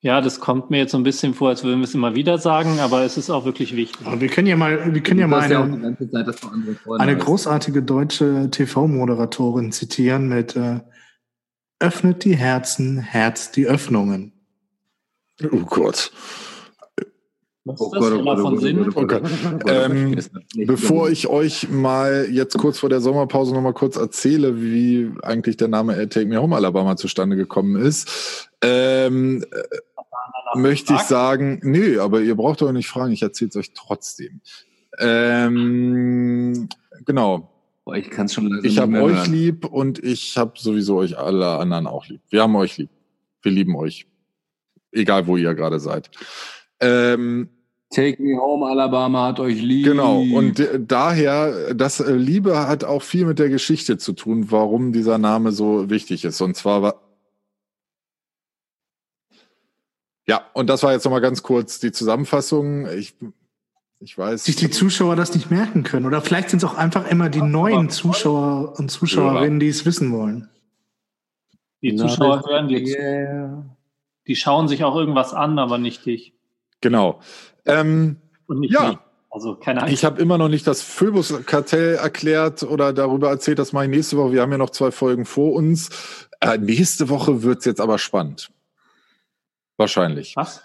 [0.00, 2.36] Ja, das kommt mir jetzt so ein bisschen vor, als würden wir es immer wieder
[2.36, 4.06] sagen, aber es ist auch wirklich wichtig.
[4.06, 5.96] Aber wir können ja mal, wir können ja mal eine,
[6.34, 10.80] Freunde eine großartige deutsche TV-Moderatorin zitieren mit äh,
[11.78, 14.32] Öffnet die Herzen, Herz die Öffnungen.
[15.50, 16.12] Oh Gott.
[17.64, 19.58] Was Oh Gott, oh Gott, Sinn?
[19.66, 20.16] Ähm.
[20.66, 25.56] Bevor ich euch mal jetzt kurz vor der Sommerpause noch mal kurz erzähle, wie eigentlich
[25.56, 31.96] der Name Take Me Home Alabama zustande gekommen ist, ähm, äh, möchte ich sagen, nee,
[31.96, 34.40] aber ihr braucht doch nicht fragen, ich erzähle es euch trotzdem.
[34.98, 36.68] Ähm,
[37.06, 37.50] genau,
[37.84, 39.32] Boah, ich kann schon ich habe euch hören.
[39.32, 42.22] lieb und ich habe sowieso euch alle anderen auch lieb.
[42.30, 42.88] Wir haben euch lieb.
[43.42, 44.06] Wir lieben euch.
[44.90, 46.10] Egal, wo ihr gerade seid.
[46.84, 47.48] Ähm,
[47.90, 49.86] Take me home, Alabama hat euch lieb.
[49.86, 54.92] Genau, und daher, das äh, Liebe hat auch viel mit der Geschichte zu tun, warum
[54.92, 56.40] dieser Name so wichtig ist.
[56.40, 57.00] Und zwar war.
[60.26, 62.88] Ja, und das war jetzt nochmal ganz kurz die Zusammenfassung.
[62.88, 63.14] Ich,
[64.00, 64.44] ich weiß.
[64.44, 66.06] Sich die Zuschauer das nicht merken können.
[66.06, 70.12] Oder vielleicht sind es auch einfach immer die neuen Zuschauer und Zuschauerinnen, die es wissen
[70.12, 70.48] wollen.
[71.82, 72.98] Die Zuschauer hören dir zu.
[72.98, 73.76] Yeah.
[74.26, 76.34] Die schauen sich auch irgendwas an, aber nicht dich.
[76.80, 77.20] Genau.
[77.66, 78.16] Ähm,
[78.46, 79.00] Und nicht Ja.
[79.30, 79.92] Also keine Angst.
[79.92, 84.16] ich habe immer noch nicht das Phoebus-Kartell erklärt oder darüber erzählt, das mache ich nächste
[84.16, 84.32] Woche.
[84.32, 86.28] Wir haben ja noch zwei Folgen vor uns.
[86.40, 88.52] Äh, nächste Woche wird's jetzt aber spannend.
[89.76, 90.36] Wahrscheinlich.
[90.36, 90.62] Was?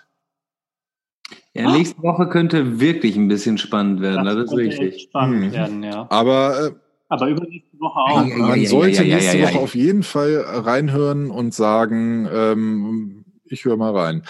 [1.53, 5.03] Ja, nächste Woche könnte wirklich ein bisschen spannend werden, das, ist könnte echt richtig.
[5.09, 5.51] spannend Mhm.
[5.51, 6.05] werden, ja.
[6.11, 6.71] Aber äh,
[7.09, 8.15] Aber übernächste Woche auch.
[8.17, 9.63] Man, Ja, man ja, sollte ja, ja, nächste ja, ja, Woche ja.
[9.63, 14.23] auf jeden Fall reinhören und sagen, ähm, ich höre mal rein.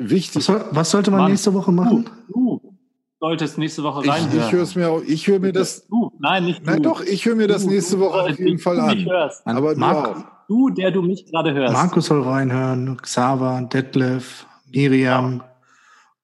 [0.00, 1.30] Was, Wichtig, soll, was sollte man Mann.
[1.32, 2.08] nächste Woche machen?
[2.28, 2.74] Du, du
[3.20, 4.46] solltest nächste Woche ich, reinhören.
[4.46, 6.88] ich höre es mir auch, ich höre mir das, Du, nein, nicht nein du.
[6.88, 9.04] doch, ich höre mir das Du, nächste du, Woche auf jeden Fall du an.
[9.04, 9.46] Hörst.
[9.46, 10.24] Aber du Marc- auch.
[10.48, 11.72] Du, der du mich gerade hörst.
[11.74, 15.42] Markus soll reinhören, Xaver, Detlef, Miriam,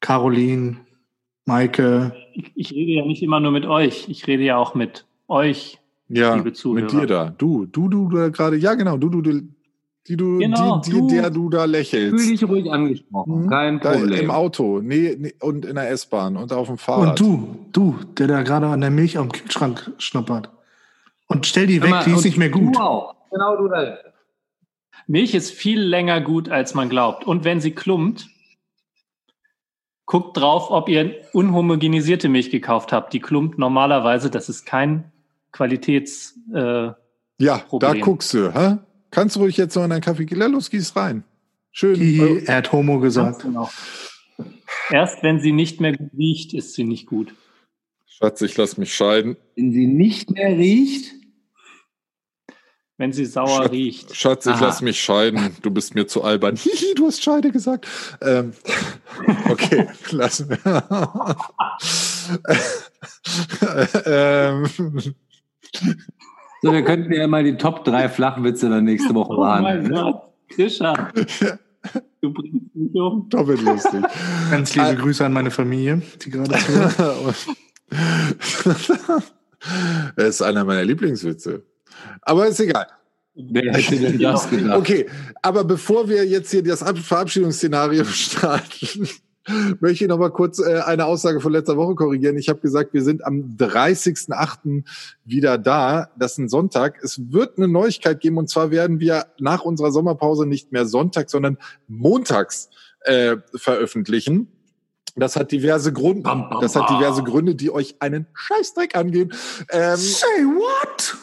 [0.01, 0.79] Caroline,
[1.45, 2.13] Maike.
[2.35, 4.09] Ich, ich rede ja nicht immer nur mit euch.
[4.09, 5.79] Ich rede ja auch mit euch.
[6.09, 6.83] Ja, Liebe Zuhörer.
[6.83, 7.31] mit dir da.
[7.37, 9.43] Du, du, du, da gerade, ja genau, du, du, du,
[10.09, 11.07] die du, Genau, die, die, du.
[11.09, 12.29] der du da Fühl lächelst.
[12.31, 13.49] dich ruhig angesprochen, Mhm.
[13.51, 14.21] kein Da Problem.
[14.25, 17.09] Im Auto, nee, nee, und in der S-Bahn und auf dem Fahrrad.
[17.11, 20.51] Und du, du, der da gerade an der Milch am Kühlschrank schnuppert.
[21.29, 22.77] Und stell die Hör weg, mal, die ist nicht mehr gut.
[22.77, 23.15] Du auch.
[23.31, 23.99] Genau du da.
[25.09, 27.27] Milch ist viel länger gut, als man glaubt.
[27.27, 28.29] Und wenn sie klumpt,
[30.05, 33.13] guckt drauf, ob ihr unhomogenisierte Milch gekauft habt.
[33.13, 34.31] Die klumpt normalerweise.
[34.31, 35.11] Das ist kein
[35.53, 36.39] Qualitäts.
[36.55, 36.91] Äh,
[37.39, 37.93] Ja, Problem.
[37.93, 38.53] da guckst du.
[38.55, 38.77] Hä?
[39.17, 40.39] Kannst du ruhig jetzt noch in dein Kaffee gehen?
[40.53, 41.25] Los, gieß rein.
[41.73, 41.95] Schön.
[41.95, 43.45] Hihi, er hat Homo gesagt.
[43.45, 43.71] genau.
[44.91, 47.35] Erst wenn sie nicht mehr riecht, ist sie nicht gut.
[48.07, 49.39] Schatz, ich lass mich scheiden.
[49.57, 51.15] Wenn sie nicht mehr riecht,
[52.99, 54.15] Wenn sie sauer Schatz- riecht.
[54.15, 54.67] Schatz, ich Aha.
[54.67, 55.57] lass mich scheiden.
[55.63, 56.57] Du bist mir zu albern.
[56.57, 57.87] Hihi, du hast Scheide gesagt.
[58.21, 58.53] Ähm,
[59.49, 60.59] okay, lassen wir.
[64.05, 64.67] ähm,
[66.63, 69.93] so, wir könnten ja mal die Top 3 Flachwitze dann nächste Woche Oh mein behandeln.
[69.93, 70.01] ne?
[70.03, 71.13] Gott, Krischer.
[72.21, 73.29] Du bringst mich um.
[73.29, 74.03] doppelt lustig.
[74.51, 74.95] Ganz liebe Ah.
[74.95, 77.37] Grüße an meine Familie, die gerade zuhört.
[80.17, 81.63] das ist einer meiner Lieblingswitze.
[82.23, 82.87] Aber ist egal.
[83.35, 84.79] Wer hätte denn das gedacht?
[84.79, 85.07] Okay,
[85.43, 89.09] aber bevor wir jetzt hier das Ab- Verabschiedungsszenario starten,
[89.81, 92.37] möchte ich noch mal kurz äh, eine Aussage von letzter Woche korrigieren.
[92.37, 94.85] Ich habe gesagt, wir sind am 30.08.
[95.25, 96.11] wieder da.
[96.19, 96.99] Das ist ein Sonntag.
[97.03, 101.31] Es wird eine Neuigkeit geben und zwar werden wir nach unserer Sommerpause nicht mehr Sonntag,
[101.31, 102.69] sondern montags
[103.01, 104.49] äh, veröffentlichen.
[105.19, 106.23] Das hat diverse Gründe.
[106.23, 109.33] Bam, bam, Das hat diverse Gründe, die euch einen Scheißdreck angehen.
[109.71, 111.17] Ähm, Say what?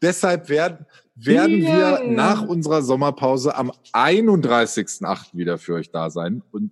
[0.00, 2.00] Deshalb werden, werden Yeah.
[2.02, 5.36] wir nach unserer Sommerpause am 31.08.
[5.36, 6.42] wieder für euch da sein.
[6.52, 6.70] Und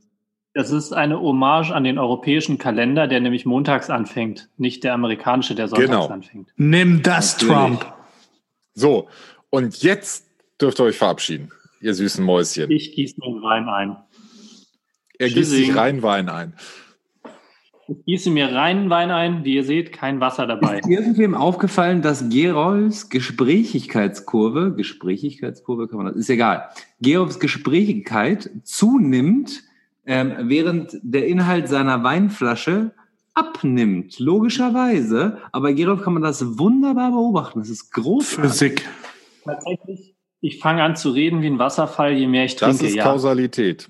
[0.53, 5.55] Das ist eine Hommage an den europäischen Kalender, der nämlich montags anfängt, nicht der amerikanische,
[5.55, 6.07] der sonntags Genau.
[6.09, 6.49] anfängt.
[6.57, 7.79] Nimm das, Natürlich.
[7.79, 7.93] Trump.
[8.75, 9.09] so,
[9.51, 10.27] und jetzt
[10.61, 12.71] dürft ihr euch verabschieden, ihr süßen Mäuschen.
[12.71, 13.97] Ich gieße mir den Wein ein.
[15.19, 16.55] Er gießt sich rein Wein ein.
[17.87, 19.45] Ich gieße mir reinen Wein ein.
[19.45, 20.79] Wie ihr seht, kein Wasser dabei.
[20.79, 26.69] Ist irgendwem aufgefallen, dass Gerolfs Gesprächigkeitskurve, Gesprächigkeitskurve kann man das, ist egal,
[27.01, 29.63] Gerolfs Gesprächigkeit zunimmt,
[30.11, 32.91] ähm, während der Inhalt seiner Weinflasche
[33.35, 35.39] abnimmt, logischerweise.
[35.53, 37.61] Aber Gerolf kann man das wunderbar beobachten.
[37.61, 38.51] Das ist großartig.
[38.51, 38.89] Physik.
[39.45, 42.87] Tatsächlich, ich fange an zu reden wie ein Wasserfall, je mehr ich Das trinke.
[42.89, 43.89] ist ja, Kausalität.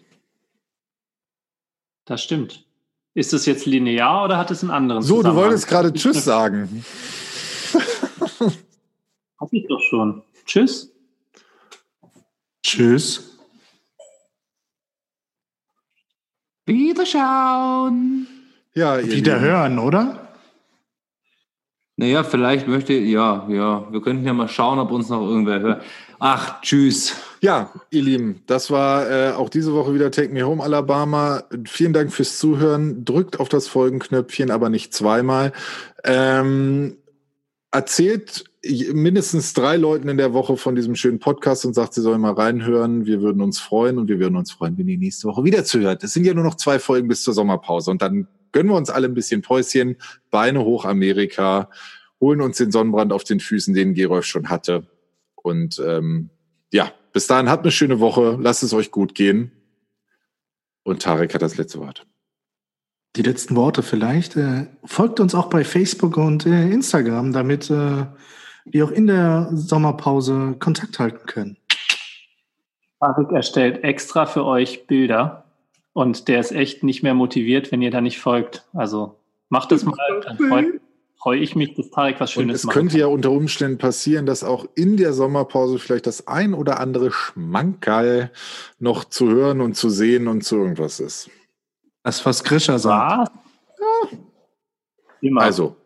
[2.04, 2.66] das stimmt.
[3.14, 6.84] Ist es jetzt linear oder hat es einen anderen So, du wolltest gerade Tschüss sagen.
[9.38, 10.22] Hab ich doch schon.
[10.44, 10.92] Tschüss.
[12.62, 13.29] Tschüss.
[16.74, 18.26] Wiederschauen.
[18.74, 19.44] Ja, ihr Wieder Lieben.
[19.46, 20.28] hören, oder?
[21.96, 25.82] Naja, vielleicht möchte, ja, ja, wir könnten ja mal schauen, ob uns noch irgendwer hört.
[26.18, 27.14] Ach, tschüss.
[27.42, 31.42] Ja, ihr Lieben, das war äh, auch diese Woche wieder Take Me Home Alabama.
[31.66, 33.04] Vielen Dank fürs Zuhören.
[33.04, 35.52] Drückt auf das Folgenknöpfchen, aber nicht zweimal.
[36.04, 36.96] Ähm,
[37.70, 38.44] erzählt
[38.92, 42.32] mindestens drei Leuten in der Woche von diesem schönen Podcast und sagt, sie sollen mal
[42.32, 43.06] reinhören.
[43.06, 46.04] Wir würden uns freuen und wir würden uns freuen, wenn ihr nächste Woche wieder zuhört.
[46.04, 48.90] Es sind ja nur noch zwei Folgen bis zur Sommerpause und dann gönnen wir uns
[48.90, 49.96] alle ein bisschen Päuschen,
[50.30, 51.70] Beine hoch Amerika,
[52.20, 54.86] holen uns den Sonnenbrand auf den Füßen, den Gerolf schon hatte.
[55.36, 56.30] Und ähm,
[56.72, 59.52] ja, bis dahin habt eine schöne Woche, lasst es euch gut gehen.
[60.82, 62.06] Und Tarek hat das letzte Wort.
[63.16, 64.36] Die letzten Worte vielleicht.
[64.36, 68.06] Äh, folgt uns auch bei Facebook und äh, Instagram, damit äh,
[68.64, 71.56] wir auch in der Sommerpause Kontakt halten können.
[73.00, 75.44] Tarek erstellt extra für euch Bilder
[75.92, 78.64] und der ist echt nicht mehr motiviert, wenn ihr da nicht folgt.
[78.72, 79.16] Also
[79.48, 80.80] macht es mal, dann freue
[81.16, 82.74] freu ich mich, dass Tarek was Schönes es macht.
[82.74, 87.10] könnte ja unter Umständen passieren, dass auch in der Sommerpause vielleicht das ein oder andere
[87.10, 88.30] Schmankerl
[88.78, 91.30] noch zu hören und zu sehen und zu irgendwas ist.
[92.02, 93.32] Das, was Grisha sagt.
[93.78, 94.18] Was?
[95.20, 95.42] Immer.
[95.42, 95.76] Also,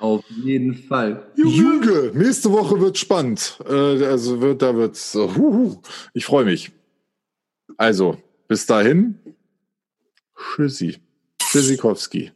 [0.00, 1.32] Auf jeden Fall.
[1.36, 3.58] Junge, nächste Woche wird spannend.
[3.68, 5.14] Äh, also wird, da wird's.
[5.14, 5.80] Uh, huhu.
[6.14, 6.70] Ich freue mich.
[7.76, 9.18] Also, bis dahin.
[10.36, 10.98] Tschüssi.
[11.38, 12.32] Tschüssikowski.